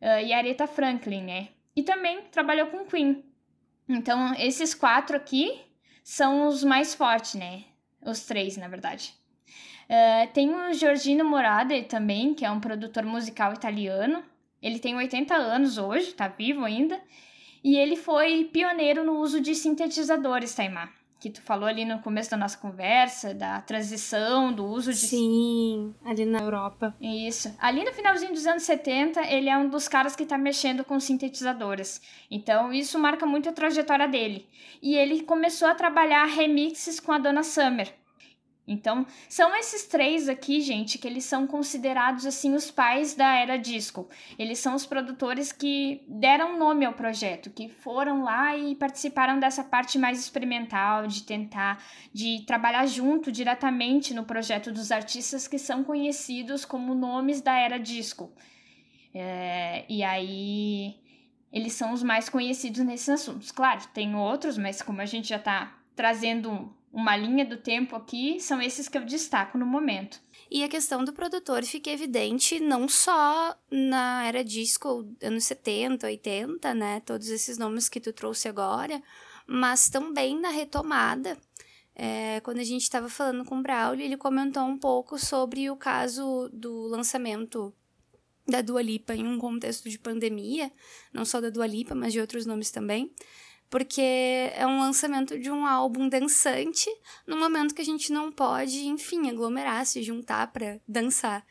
[0.00, 1.48] uh, e Aretha Franklin, né?
[1.74, 3.24] E também trabalhou com Queen.
[3.88, 5.60] Então, esses quatro aqui
[6.02, 7.64] são os mais fortes, né?
[8.04, 9.14] Os três, na verdade.
[9.88, 14.22] Uh, tem o Giorgino Morade também, que é um produtor musical italiano.
[14.62, 17.00] Ele tem 80 anos hoje, tá vivo ainda.
[17.62, 22.30] E ele foi pioneiro no uso de sintetizadores, Taimar que tu falou ali no começo
[22.30, 24.98] da nossa conversa, da transição, do uso de.
[24.98, 26.96] Sim, ali na Europa.
[26.98, 27.54] Isso.
[27.60, 30.98] Ali no finalzinho dos anos 70, ele é um dos caras que tá mexendo com
[30.98, 32.00] sintetizadores.
[32.30, 34.48] Então, isso marca muito a trajetória dele.
[34.82, 37.99] E ele começou a trabalhar remixes com a Donna Summer.
[38.70, 43.56] Então, são esses três aqui, gente, que eles são considerados assim os pais da era
[43.56, 44.08] disco.
[44.38, 49.64] Eles são os produtores que deram nome ao projeto, que foram lá e participaram dessa
[49.64, 55.82] parte mais experimental, de tentar, de trabalhar junto diretamente no projeto dos artistas que são
[55.82, 58.32] conhecidos como nomes da era disco.
[59.12, 60.94] É, e aí,
[61.52, 63.50] eles são os mais conhecidos nesses assuntos.
[63.50, 68.40] Claro, tem outros, mas como a gente já está trazendo uma linha do tempo aqui,
[68.40, 70.20] são esses que eu destaco no momento.
[70.50, 76.74] E a questão do produtor fica evidente não só na era disco, anos 70, 80,
[76.74, 77.00] né?
[77.00, 79.00] Todos esses nomes que tu trouxe agora,
[79.46, 81.38] mas também na retomada.
[81.94, 85.76] É, quando a gente estava falando com o Braulio, ele comentou um pouco sobre o
[85.76, 87.72] caso do lançamento
[88.48, 90.72] da Dua Lipa em um contexto de pandemia,
[91.12, 93.12] não só da Dua Lipa, mas de outros nomes também
[93.70, 94.02] porque
[94.54, 96.90] é um lançamento de um álbum dançante
[97.24, 101.46] no momento que a gente não pode, enfim, aglomerar, se juntar para dançar.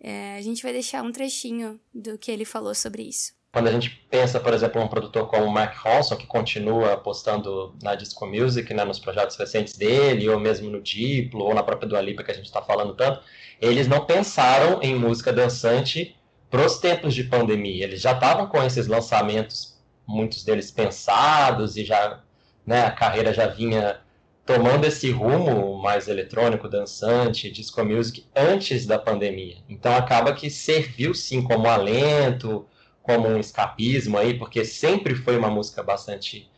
[0.00, 3.34] É, a gente vai deixar um trechinho do que ele falou sobre isso.
[3.52, 7.74] Quando a gente pensa, por exemplo, um produtor como o Mark Ronson, que continua apostando
[7.82, 11.88] na disco music, né, nos projetos recentes dele, ou mesmo no Diplo, ou na própria
[11.88, 13.22] Dua Lipa, que a gente está falando tanto,
[13.60, 16.14] eles não pensaram em música dançante
[16.50, 17.84] para os tempos de pandemia.
[17.84, 19.75] Eles já estavam com esses lançamentos
[20.06, 22.22] muitos deles pensados e já
[22.66, 24.00] né, a carreira já vinha
[24.44, 29.56] tomando esse rumo mais eletrônico, dançante, disco music antes da pandemia.
[29.68, 32.66] Então acaba que serviu sim como alento,
[33.02, 36.48] como um escapismo aí, porque sempre foi uma música bastante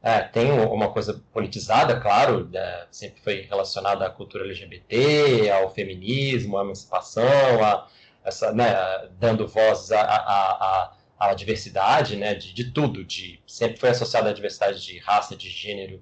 [0.00, 6.56] é, tem uma coisa politizada, claro, é, sempre foi relacionada à cultura LGBT, ao feminismo,
[6.56, 7.24] à emancipação,
[7.64, 7.88] a,
[8.24, 8.72] essa, né,
[9.18, 14.30] dando voz a, a, a a diversidade, né, de, de tudo, de sempre foi associada
[14.30, 16.00] à diversidade de raça, de gênero,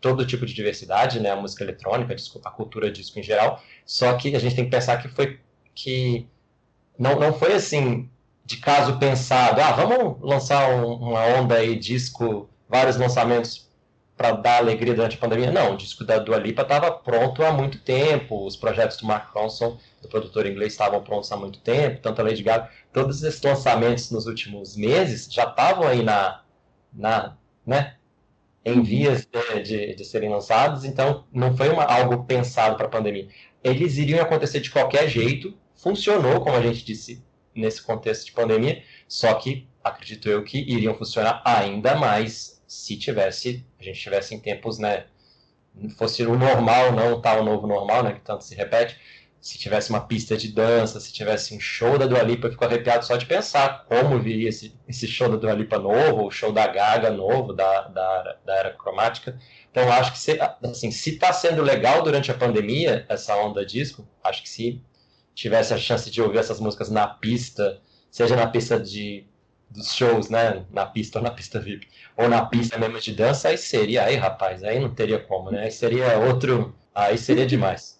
[0.00, 1.30] todo tipo de diversidade, né?
[1.30, 3.62] A música eletrônica, a cultura disco em geral.
[3.84, 5.40] Só que a gente tem que pensar que foi
[5.74, 6.28] que
[6.98, 8.08] não, não foi assim
[8.44, 13.70] de caso pensado, ah, vamos lançar um, uma onda aí disco, vários lançamentos
[14.16, 15.52] para dar alegria durante a pandemia.
[15.52, 19.32] Não, o disco da Dua Lipa estava pronto há muito tempo, os projetos do Mark
[19.32, 23.42] Ronson, do produtor inglês, estavam prontos há muito tempo, tanto a Lady Gaga, todos esses
[23.42, 26.42] lançamentos nos últimos meses já estavam aí na,
[26.92, 27.36] na
[27.66, 27.96] né,
[28.64, 28.82] em uhum.
[28.82, 33.28] vias de, de, de, serem lançados, então não foi uma, algo pensado para a pandemia.
[33.62, 37.22] Eles iriam acontecer de qualquer jeito, funcionou, como a gente disse,
[37.54, 43.66] nesse contexto de pandemia, só que acredito eu que iriam funcionar ainda mais se tivesse,
[43.78, 45.06] a gente tivesse em tempos, né,
[45.96, 48.98] fosse o normal, não tal novo normal, né, que tanto se repete,
[49.40, 52.64] se tivesse uma pista de dança, se tivesse um show da Dua Lipa, eu fico
[52.64, 56.52] arrepiado só de pensar como viria esse, esse show da Dua Lipa novo, o show
[56.52, 59.38] da Gaga novo, da, da, da era cromática.
[59.70, 64.06] Então, acho que se, assim, se está sendo legal durante a pandemia, essa onda disco,
[64.22, 64.82] acho que se
[65.34, 69.26] tivesse a chance de ouvir essas músicas na pista, seja na pista de,
[69.70, 73.48] dos shows, né, na pista ou na pista VIP, ou na pista mesmo de dança,
[73.48, 77.98] aí seria, aí rapaz, aí não teria como, né, aí seria outro, aí seria demais.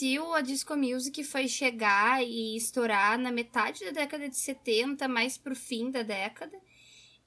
[0.00, 5.36] Brasil, a disco music foi chegar e estourar na metade da década de 70, mais
[5.36, 6.58] pro fim da década.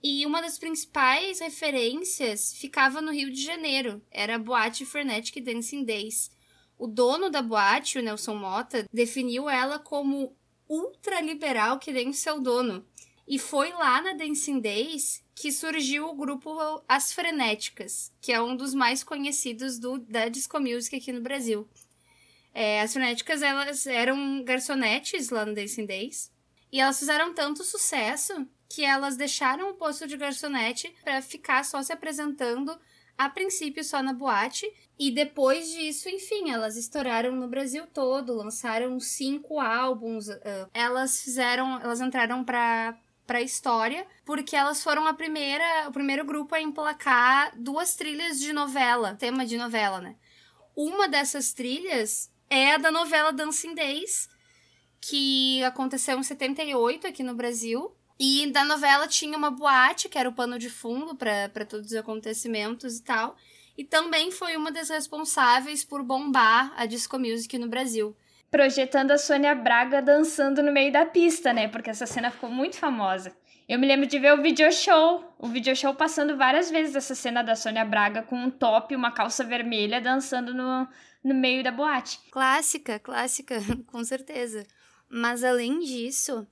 [0.01, 5.83] E uma das principais referências ficava no Rio de Janeiro, era a boate Frenetic Dancing
[5.83, 6.31] Days.
[6.75, 10.35] O dono da boate, o Nelson Mota, definiu ela como
[10.67, 12.83] ultraliberal que nem o seu dono.
[13.27, 16.49] E foi lá na Dancing Days que surgiu o grupo
[16.87, 21.69] As Frenéticas, que é um dos mais conhecidos do, da disco music aqui no Brasil.
[22.53, 26.31] É, as frenéticas, elas eram garçonetes lá no Dancing Days.
[26.71, 31.81] E elas fizeram tanto sucesso que elas deixaram o posto de garçonete para ficar só
[31.81, 32.77] se apresentando
[33.17, 34.65] a princípio só na boate.
[34.97, 40.27] E depois disso, enfim, elas estouraram no Brasil todo, lançaram cinco álbuns.
[40.27, 46.25] Uh, elas fizeram, elas entraram para para história, porque elas foram a primeira, o primeiro
[46.25, 50.17] grupo a emplacar duas trilhas de novela, tema de novela, né?
[50.75, 54.29] Uma dessas trilhas é a da novela Dancing Days,
[55.01, 57.95] que aconteceu em 78 aqui no Brasil.
[58.19, 61.97] E da novela tinha uma boate, que era o pano de fundo para todos os
[61.97, 63.35] acontecimentos e tal.
[63.77, 68.15] E também foi uma das responsáveis por bombar a disco music no Brasil.
[68.51, 71.67] Projetando a Sônia Braga dançando no meio da pista, né?
[71.67, 73.35] Porque essa cena ficou muito famosa.
[73.67, 77.15] Eu me lembro de ver o video show, o video show passando várias vezes essa
[77.15, 80.87] cena da Sônia Braga com um top uma calça vermelha dançando no,
[81.23, 82.19] no meio da boate.
[82.31, 84.65] Clássica, clássica, com certeza.
[85.09, 86.47] Mas além disso,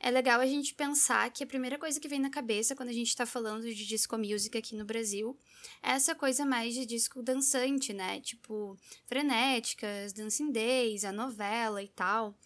[0.00, 2.92] é legal a gente pensar que a primeira coisa que vem na cabeça quando a
[2.92, 5.36] gente tá falando de disco music aqui no Brasil
[5.82, 8.20] é essa coisa mais de disco dançante, né?
[8.20, 12.38] Tipo, frenéticas, Dancing Days, a novela e tal.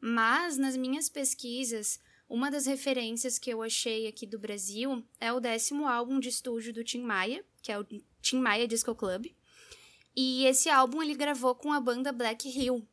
[0.00, 5.40] Mas nas minhas pesquisas, uma das referências que eu achei aqui do Brasil é o
[5.40, 7.86] décimo álbum de estúdio do Tim Maia, que é o
[8.20, 9.26] Tim Maia Disco Club.
[10.16, 12.86] E esse álbum ele gravou com a banda Black Hill.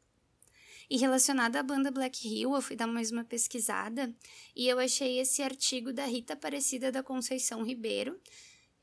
[0.89, 4.13] E relacionado à banda Black Hill, eu fui dar mais uma pesquisada
[4.53, 8.19] e eu achei esse artigo da Rita Aparecida da Conceição Ribeiro.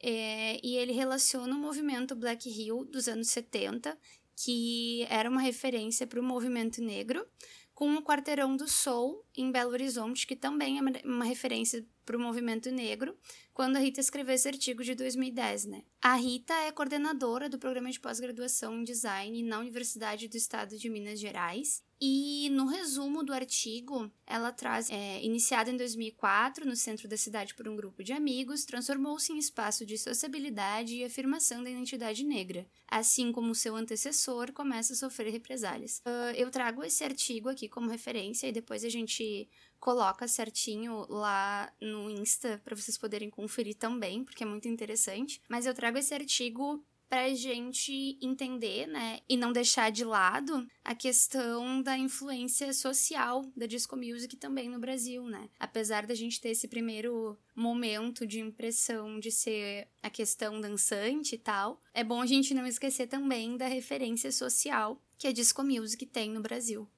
[0.01, 3.99] É, e ele relaciona o movimento Black Hill dos anos 70,
[4.37, 7.27] que era uma referência para o movimento negro,
[7.75, 12.21] com o Quarteirão do Soul em Belo Horizonte, que também é uma referência para o
[12.21, 13.15] movimento negro,
[13.53, 15.83] quando a Rita escreveu esse artigo de 2010, né?
[16.01, 20.89] A Rita é coordenadora do programa de pós-graduação em design na Universidade do Estado de
[20.89, 27.09] Minas Gerais e no resumo do artigo, ela traz, é, iniciada em 2004 no centro
[27.09, 31.71] da cidade por um grupo de amigos, transformou-se em espaço de sociabilidade e afirmação da
[31.71, 32.67] identidade negra.
[32.87, 35.99] Assim como seu antecessor, começa a sofrer represálias.
[36.07, 39.49] Uh, eu trago esse artigo aqui como referência e depois a gente
[39.81, 45.41] coloca certinho lá no Insta para vocês poderem conferir também, porque é muito interessante.
[45.49, 50.95] Mas eu trago esse artigo para gente entender, né, e não deixar de lado a
[50.95, 55.49] questão da influência social da disco music também no Brasil, né?
[55.59, 61.39] Apesar da gente ter esse primeiro momento de impressão de ser a questão dançante e
[61.39, 66.05] tal, é bom a gente não esquecer também da referência social que a disco music
[66.07, 66.89] tem no Brasil.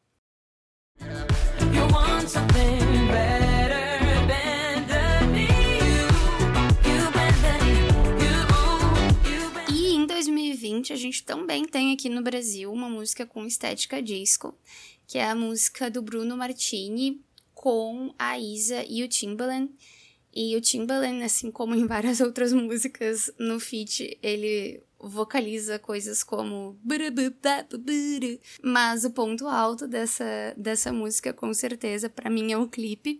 [0.99, 1.05] E
[1.77, 3.50] em 2020
[10.51, 14.55] 2020, a gente também tem aqui no Brasil uma música com estética disco,
[15.07, 17.21] que é a música do Bruno Martini
[17.55, 19.71] com a Isa e o Timbaland.
[20.33, 26.79] E o Timbaland, assim como em várias outras músicas no feat, ele vocaliza coisas como
[28.63, 33.19] mas o ponto alto dessa, dessa música com certeza para mim é o clipe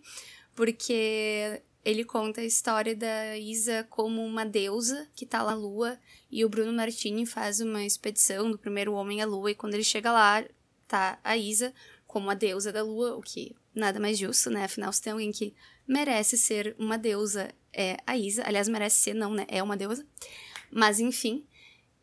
[0.55, 5.97] porque ele conta a história da Isa como uma deusa que tá lá na lua
[6.29, 9.83] e o Bruno Martini faz uma expedição do primeiro homem à lua e quando ele
[9.83, 10.43] chega lá
[10.87, 11.73] tá a Isa
[12.05, 14.65] como a deusa da lua, o que nada mais justo, né?
[14.65, 15.53] Afinal, se tem alguém que
[15.87, 18.43] merece ser uma deusa, é a Isa.
[18.45, 19.45] Aliás, merece ser, não, né?
[19.47, 20.05] É uma deusa.
[20.69, 21.45] Mas enfim,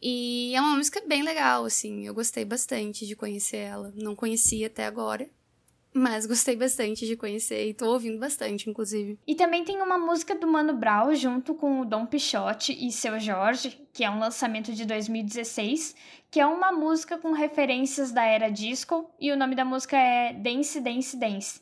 [0.00, 3.92] e é uma música bem legal, assim, eu gostei bastante de conhecer ela.
[3.96, 5.28] Não conhecia até agora,
[5.98, 9.18] mas gostei bastante de conhecer e tô ouvindo bastante, inclusive.
[9.26, 13.18] E também tem uma música do Mano Brown junto com o Dom Pichote e seu
[13.18, 15.94] Jorge, que é um lançamento de 2016,
[16.30, 20.32] que é uma música com referências da era disco e o nome da música é
[20.32, 21.60] Dance Dance Dance.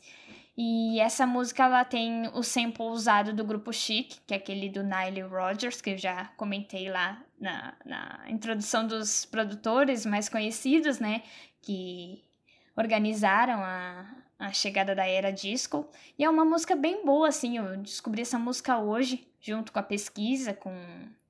[0.57, 4.81] E essa música ela tem o sample usado do grupo Chic, que é aquele do
[4.81, 11.21] Nile Rodgers, que eu já comentei lá na, na introdução dos produtores mais conhecidos, né?
[11.61, 12.23] Que
[12.75, 14.05] organizaram a,
[14.39, 15.87] a chegada da era disco.
[16.17, 17.57] E é uma música bem boa, assim.
[17.57, 20.73] Eu descobri essa música hoje, junto com a pesquisa, com.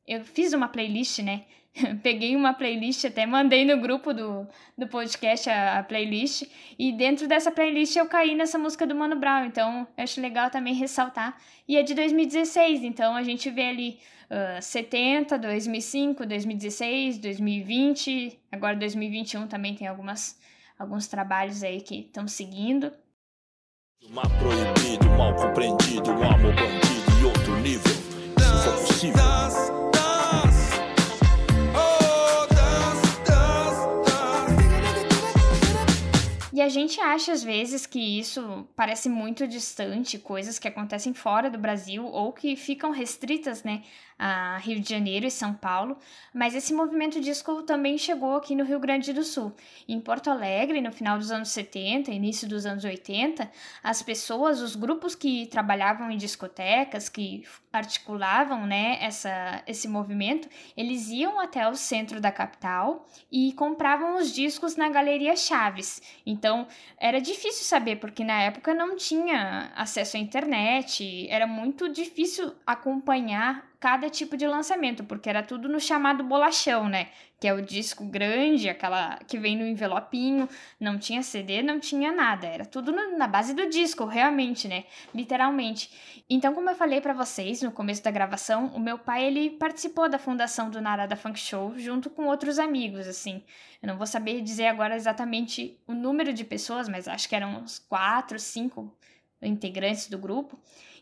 [0.08, 1.46] Eu fiz uma playlist, né?
[2.02, 4.48] peguei uma playlist, até mandei no grupo do,
[4.78, 6.44] do podcast a, a, playlist,
[6.78, 10.50] e dentro dessa playlist eu caí nessa música do Mano Brown, então eu acho legal
[10.50, 11.38] também ressaltar.
[11.68, 14.00] E é de 2016, então a gente vê ali
[14.30, 20.40] uh, 70, 2005, 2016, 2020, agora 2021 também tem algumas,
[20.78, 22.92] alguns trabalhos aí que estão seguindo.
[24.40, 27.92] Proibido, mal compreendido, um amor bandido e outro nível.
[27.92, 29.28] Se for possível.
[36.58, 41.52] E a gente acha às vezes que isso parece muito distante, coisas que acontecem fora
[41.52, 43.84] do Brasil ou que ficam restritas, né,
[44.18, 45.98] a Rio de Janeiro e São Paulo,
[46.34, 49.54] mas esse movimento disco também chegou aqui no Rio Grande do Sul.
[49.88, 53.50] Em Porto Alegre, no final dos anos 70, início dos anos 80,
[53.84, 61.10] as pessoas, os grupos que trabalhavam em discotecas, que articulavam, né, essa, esse movimento, eles
[61.10, 66.02] iam até o centro da capital e compravam os discos na Galeria Chaves.
[66.26, 72.54] Então, era difícil saber, porque na época não tinha acesso à internet, era muito difícil
[72.66, 77.10] acompanhar cada tipo de lançamento, porque era tudo no chamado bolachão, né?
[77.40, 80.50] Que é o disco grande, aquela que vem no envelopinho,
[80.80, 84.86] não tinha CD, não tinha nada, era tudo no, na base do disco, realmente, né?
[85.14, 86.24] Literalmente.
[86.28, 90.10] Então, como eu falei para vocês no começo da gravação, o meu pai ele participou
[90.10, 93.44] da fundação do Narada Funk Show junto com outros amigos, assim.
[93.82, 97.60] Eu não vou saber dizer agora exatamente o número de pessoas, mas acho que eram
[97.62, 98.92] uns quatro, cinco
[99.42, 100.60] integrantes do grupo.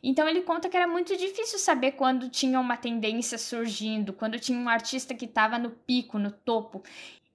[0.08, 4.60] Então ele conta que era muito difícil saber quando tinha uma tendência surgindo, quando tinha
[4.60, 6.84] um artista que estava no pico, no topo.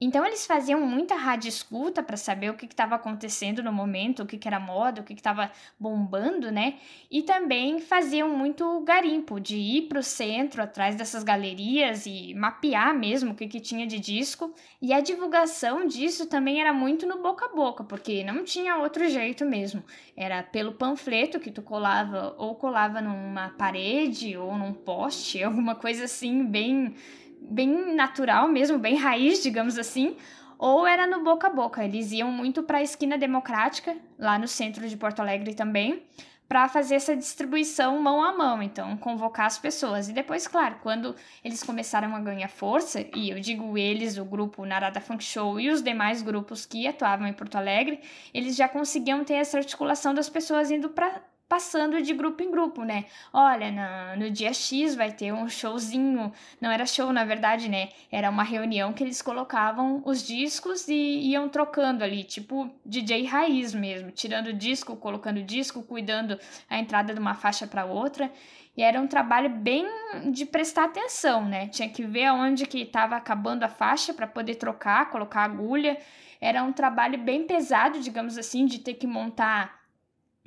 [0.00, 4.26] Então eles faziam muita rádio escuta para saber o que estava acontecendo no momento, o
[4.26, 6.78] que, que era moda, o que estava bombando, né?
[7.10, 12.98] E também faziam muito garimpo, de ir para o centro, atrás dessas galerias e mapear
[12.98, 14.54] mesmo o que, que tinha de disco.
[14.80, 19.06] E a divulgação disso também era muito no boca a boca, porque não tinha outro
[19.06, 19.84] jeito mesmo.
[20.16, 26.04] Era pelo panfleto que tu colava, ou colava numa parede ou num poste, alguma coisa
[26.04, 26.94] assim, bem
[27.40, 30.16] bem natural mesmo, bem raiz, digamos assim,
[30.58, 31.84] ou era no boca a boca.
[31.84, 36.02] Eles iam muito para a esquina democrática, lá no centro de Porto Alegre também,
[36.50, 40.08] para fazer essa distribuição mão a mão, então convocar as pessoas.
[40.08, 41.14] E depois, claro, quando
[41.44, 45.70] eles começaram a ganhar força, e eu digo eles, o grupo Narada Funk Show e
[45.70, 48.00] os demais grupos que atuavam em Porto Alegre,
[48.34, 52.84] eles já conseguiam ter essa articulação das pessoas indo para passando de grupo em grupo,
[52.84, 53.06] né?
[53.32, 56.32] Olha, no, dia X vai ter um showzinho.
[56.60, 57.88] Não era show, na verdade, né?
[58.08, 60.94] Era uma reunião que eles colocavam os discos e
[61.32, 66.38] iam trocando ali, tipo DJ raiz mesmo, tirando disco, colocando disco, cuidando
[66.68, 68.30] a entrada de uma faixa para outra.
[68.76, 69.84] E era um trabalho bem
[70.30, 71.66] de prestar atenção, né?
[71.66, 75.98] Tinha que ver aonde que estava acabando a faixa para poder trocar, colocar agulha.
[76.40, 79.79] Era um trabalho bem pesado, digamos assim, de ter que montar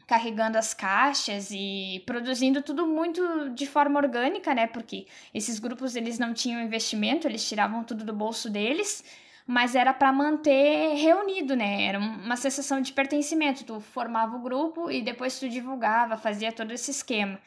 [0.08, 4.68] carregando as caixas e produzindo tudo muito de forma orgânica, né?
[4.68, 9.04] Porque esses grupos eles não tinham investimento, eles tiravam tudo do bolso deles,
[9.46, 11.84] mas era para manter reunido, né?
[11.86, 13.64] Era uma sensação de pertencimento.
[13.64, 17.40] Tu formava o grupo e depois tu divulgava, fazia todo esse esquema.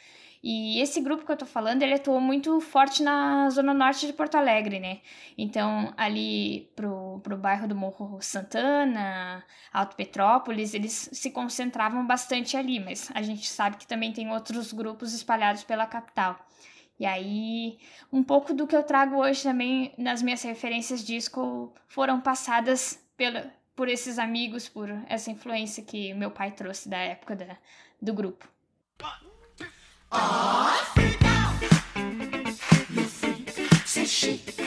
[0.49, 4.13] E esse grupo que eu tô falando, ele atuou muito forte na zona norte de
[4.13, 5.01] Porto Alegre, né?
[5.37, 12.79] Então, ali pro, pro bairro do Morro Santana, Alto Petrópolis, eles se concentravam bastante ali,
[12.79, 16.39] mas a gente sabe que também tem outros grupos espalhados pela capital.
[16.97, 17.81] E aí,
[18.13, 23.53] um pouco do que eu trago hoje também nas minhas referências disco foram passadas pela,
[23.75, 27.57] por esses amigos, por essa influência que meu pai trouxe da época da,
[28.01, 28.56] do grupo.
[30.17, 30.95] off.
[30.95, 31.55] Freak out.
[32.91, 33.51] You freak,
[33.85, 34.66] says she.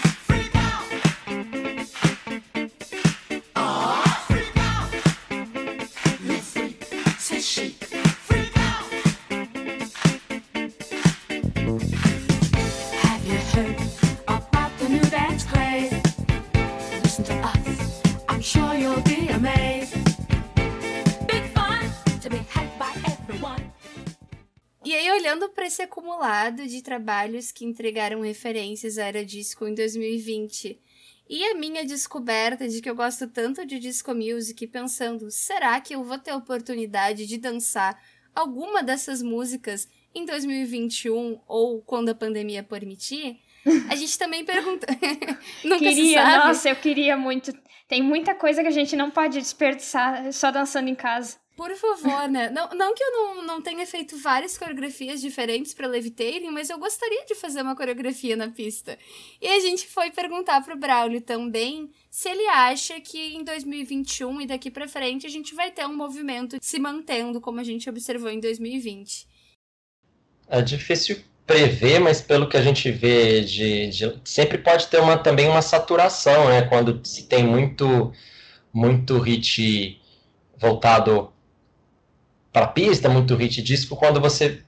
[25.69, 30.79] Esse acumulado de trabalhos que entregaram referências à era disco em 2020,
[31.29, 35.93] e a minha descoberta de que eu gosto tanto de disco music, pensando, será que
[35.93, 38.01] eu vou ter oportunidade de dançar
[38.33, 43.39] alguma dessas músicas em 2021 ou quando a pandemia permitir?
[43.89, 44.87] A gente também pergunta.
[45.63, 46.47] Nunca se queria, sabe.
[46.47, 47.53] nossa, eu queria muito.
[47.89, 51.37] Tem muita coisa que a gente não pode desperdiçar só dançando em casa.
[51.57, 52.47] Por favor, né?
[52.51, 56.77] Não, não que eu não, não tenha feito várias coreografias diferentes pra Levitating, mas eu
[56.77, 58.97] gostaria de fazer uma coreografia na pista.
[59.41, 64.45] E a gente foi perguntar pro Braulio também se ele acha que em 2021 e
[64.45, 68.29] daqui pra frente a gente vai ter um movimento se mantendo como a gente observou
[68.29, 69.27] em 2020.
[70.47, 71.17] É difícil
[71.49, 75.63] prever, mas pelo que a gente vê de, de- sempre pode ter uma também uma
[75.63, 76.61] saturação, né?
[76.63, 78.13] Quando se tem muito
[78.73, 79.99] muito hit
[80.57, 81.33] voltado
[82.51, 84.63] para pista, muito hit disco, quando você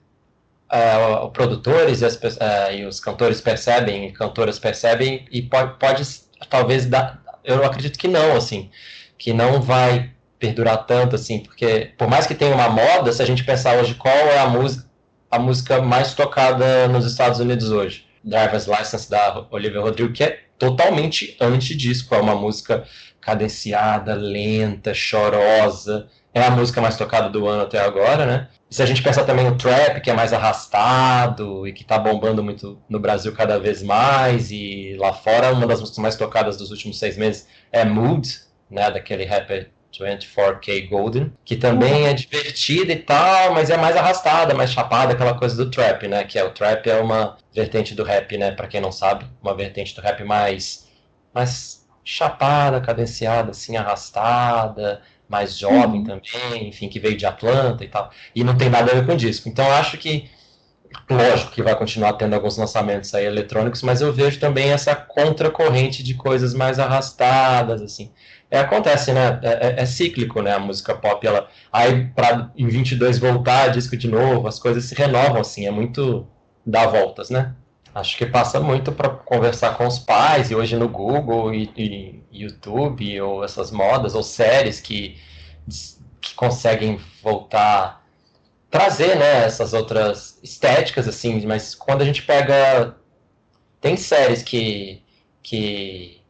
[0.69, 5.79] ah, os produtores e, as ah, e os cantores percebem, e cantoras percebem e pode,
[5.79, 6.03] pode
[6.49, 8.71] talvez dar, eu acredito que não, assim,
[9.17, 13.25] que não vai perdurar tanto assim, porque por mais que tenha uma moda, se a
[13.25, 14.90] gente pensar hoje qual é a música
[15.31, 18.05] a música mais tocada nos Estados Unidos hoje.
[18.23, 22.83] Driver's License da Olivia Rodrigo, que é totalmente anti-disco, é uma música
[23.21, 26.07] cadenciada, lenta, chorosa.
[26.33, 28.47] É a música mais tocada do ano até agora, né?
[28.69, 31.97] E se a gente pensar também no trap, que é mais arrastado e que tá
[31.97, 36.57] bombando muito no Brasil cada vez mais, e lá fora, uma das músicas mais tocadas
[36.57, 38.29] dos últimos seis meses é Mood,
[38.69, 38.91] né?
[38.91, 44.71] Daquele rapper 24K Golden, que também é divertida e tal, mas é mais arrastada, mais
[44.71, 46.23] chapada, aquela coisa do trap, né?
[46.23, 48.51] Que é o trap é uma vertente do rap, né?
[48.51, 50.87] Pra quem não sabe, uma vertente do rap mais,
[51.33, 58.11] mais chapada, cadenciada, assim, arrastada, mais jovem também, enfim, que veio de Atlanta e tal.
[58.35, 59.47] E não tem nada a ver com disco.
[59.47, 60.29] Então eu acho que,
[61.09, 66.03] lógico que vai continuar tendo alguns lançamentos aí eletrônicos, mas eu vejo também essa contracorrente
[66.03, 68.11] de coisas mais arrastadas, assim.
[68.49, 69.39] É, acontece, né?
[69.43, 70.53] É, é- é cíclico, né?
[70.53, 71.47] A música pop, ela.
[71.71, 75.65] Aí, pra em 22 voltar, disco de novo, as coisas se renovam, assim.
[75.65, 76.27] É muito
[76.65, 77.53] dar voltas, né?
[77.93, 82.23] Acho que passa muito para conversar com os pais, e hoje no Google e, e
[82.31, 85.17] YouTube, ou essas modas, ou séries que,
[86.21, 88.00] que conseguem voltar,
[88.71, 89.43] trazer, né?
[89.45, 91.45] Essas outras estéticas, assim.
[91.45, 92.95] Mas quando a gente pega.
[93.79, 95.03] Tem séries que.
[95.43, 96.21] que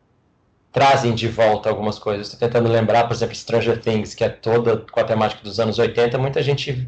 [0.72, 2.28] trazem de volta algumas coisas.
[2.28, 5.78] Estou tentando lembrar, por exemplo, Stranger Things, que é toda com a temática dos anos
[5.78, 6.18] 80.
[6.18, 6.88] Muita gente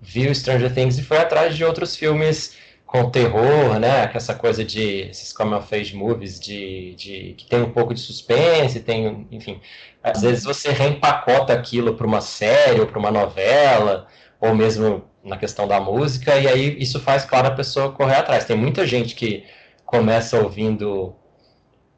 [0.00, 4.06] viu Stranger Things e foi atrás de outros filmes com terror, né?
[4.06, 8.00] Com essa coisa de esses of age movies de, de que tem um pouco de
[8.00, 9.60] suspense, tem, enfim.
[10.02, 14.06] Às vezes você reempacota aquilo para uma série ou para uma novela,
[14.44, 18.44] ou mesmo na questão da música, e aí isso faz, claro, a pessoa correr atrás.
[18.44, 19.44] Tem muita gente que
[19.86, 21.14] começa ouvindo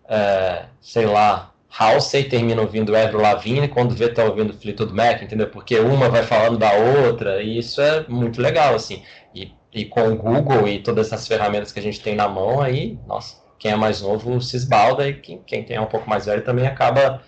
[0.09, 5.49] é, sei lá, Halsey termina ouvindo Avril Lavigne quando vê tá ouvindo Fleetwood Mac, entendeu?
[5.49, 9.03] Porque uma vai falando da outra e isso é muito legal, assim.
[9.35, 12.61] E, e com o Google e todas essas ferramentas que a gente tem na mão
[12.61, 16.27] aí, nossa, quem é mais novo se esbalda e quem, quem tem um pouco mais
[16.27, 17.23] velho também acaba,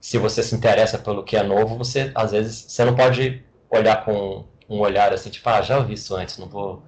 [0.00, 4.04] se você se interessa pelo que é novo, você, às vezes, você não pode olhar
[4.04, 6.82] com um olhar assim, tipo, ah, já ouvi isso antes, não vou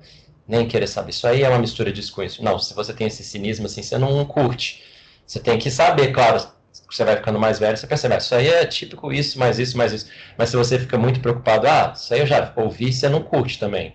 [0.47, 1.11] nem querer saber.
[1.11, 2.43] Isso aí é uma mistura disso com isso.
[2.43, 4.83] Não, se você tem esse cinismo assim, você não curte.
[5.27, 6.47] Você tem que saber, claro,
[6.91, 9.77] você vai ficando mais velho, você percebe, ah, isso aí é típico isso, mais isso,
[9.79, 10.07] mais isso.
[10.37, 13.59] Mas se você fica muito preocupado, ah, isso aí eu já ouvi, você não curte
[13.59, 13.95] também.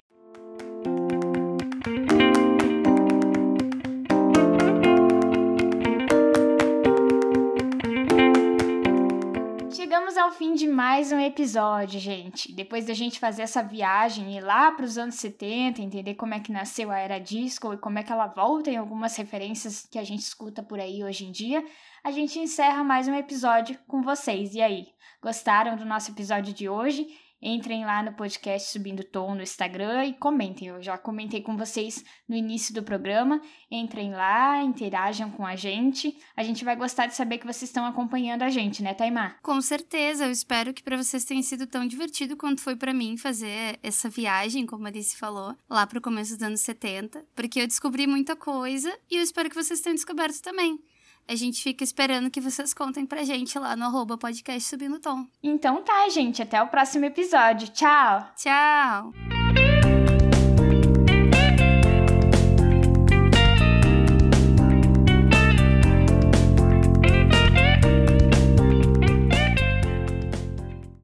[10.57, 12.51] De mais um episódio, gente.
[12.51, 16.39] Depois da gente fazer essa viagem e lá para os anos 70, entender como é
[16.39, 19.99] que nasceu a era disco e como é que ela volta em algumas referências que
[19.99, 21.63] a gente escuta por aí hoje em dia,
[22.03, 24.55] a gente encerra mais um episódio com vocês.
[24.55, 24.87] E aí,
[25.21, 27.07] gostaram do nosso episódio de hoje?
[27.41, 30.69] Entrem lá no podcast Subindo Tom no Instagram e comentem.
[30.69, 33.39] Eu já comentei com vocês no início do programa.
[33.69, 36.17] Entrem lá, interajam com a gente.
[36.35, 39.39] A gente vai gostar de saber que vocês estão acompanhando a gente, né, Taimar?
[39.43, 43.17] Com certeza, eu espero que para vocês tenha sido tão divertido quanto foi para mim
[43.17, 47.67] fazer essa viagem, como a Alice falou, lá pro começo dos anos 70, porque eu
[47.67, 50.79] descobri muita coisa e eu espero que vocês tenham descoberto também.
[51.27, 55.25] A gente fica esperando que vocês contem pra gente lá no arroba podcast Subindo Tom.
[55.43, 56.41] Então tá, gente.
[56.41, 57.67] Até o próximo episódio.
[57.69, 58.29] Tchau!
[58.35, 59.36] Tchau!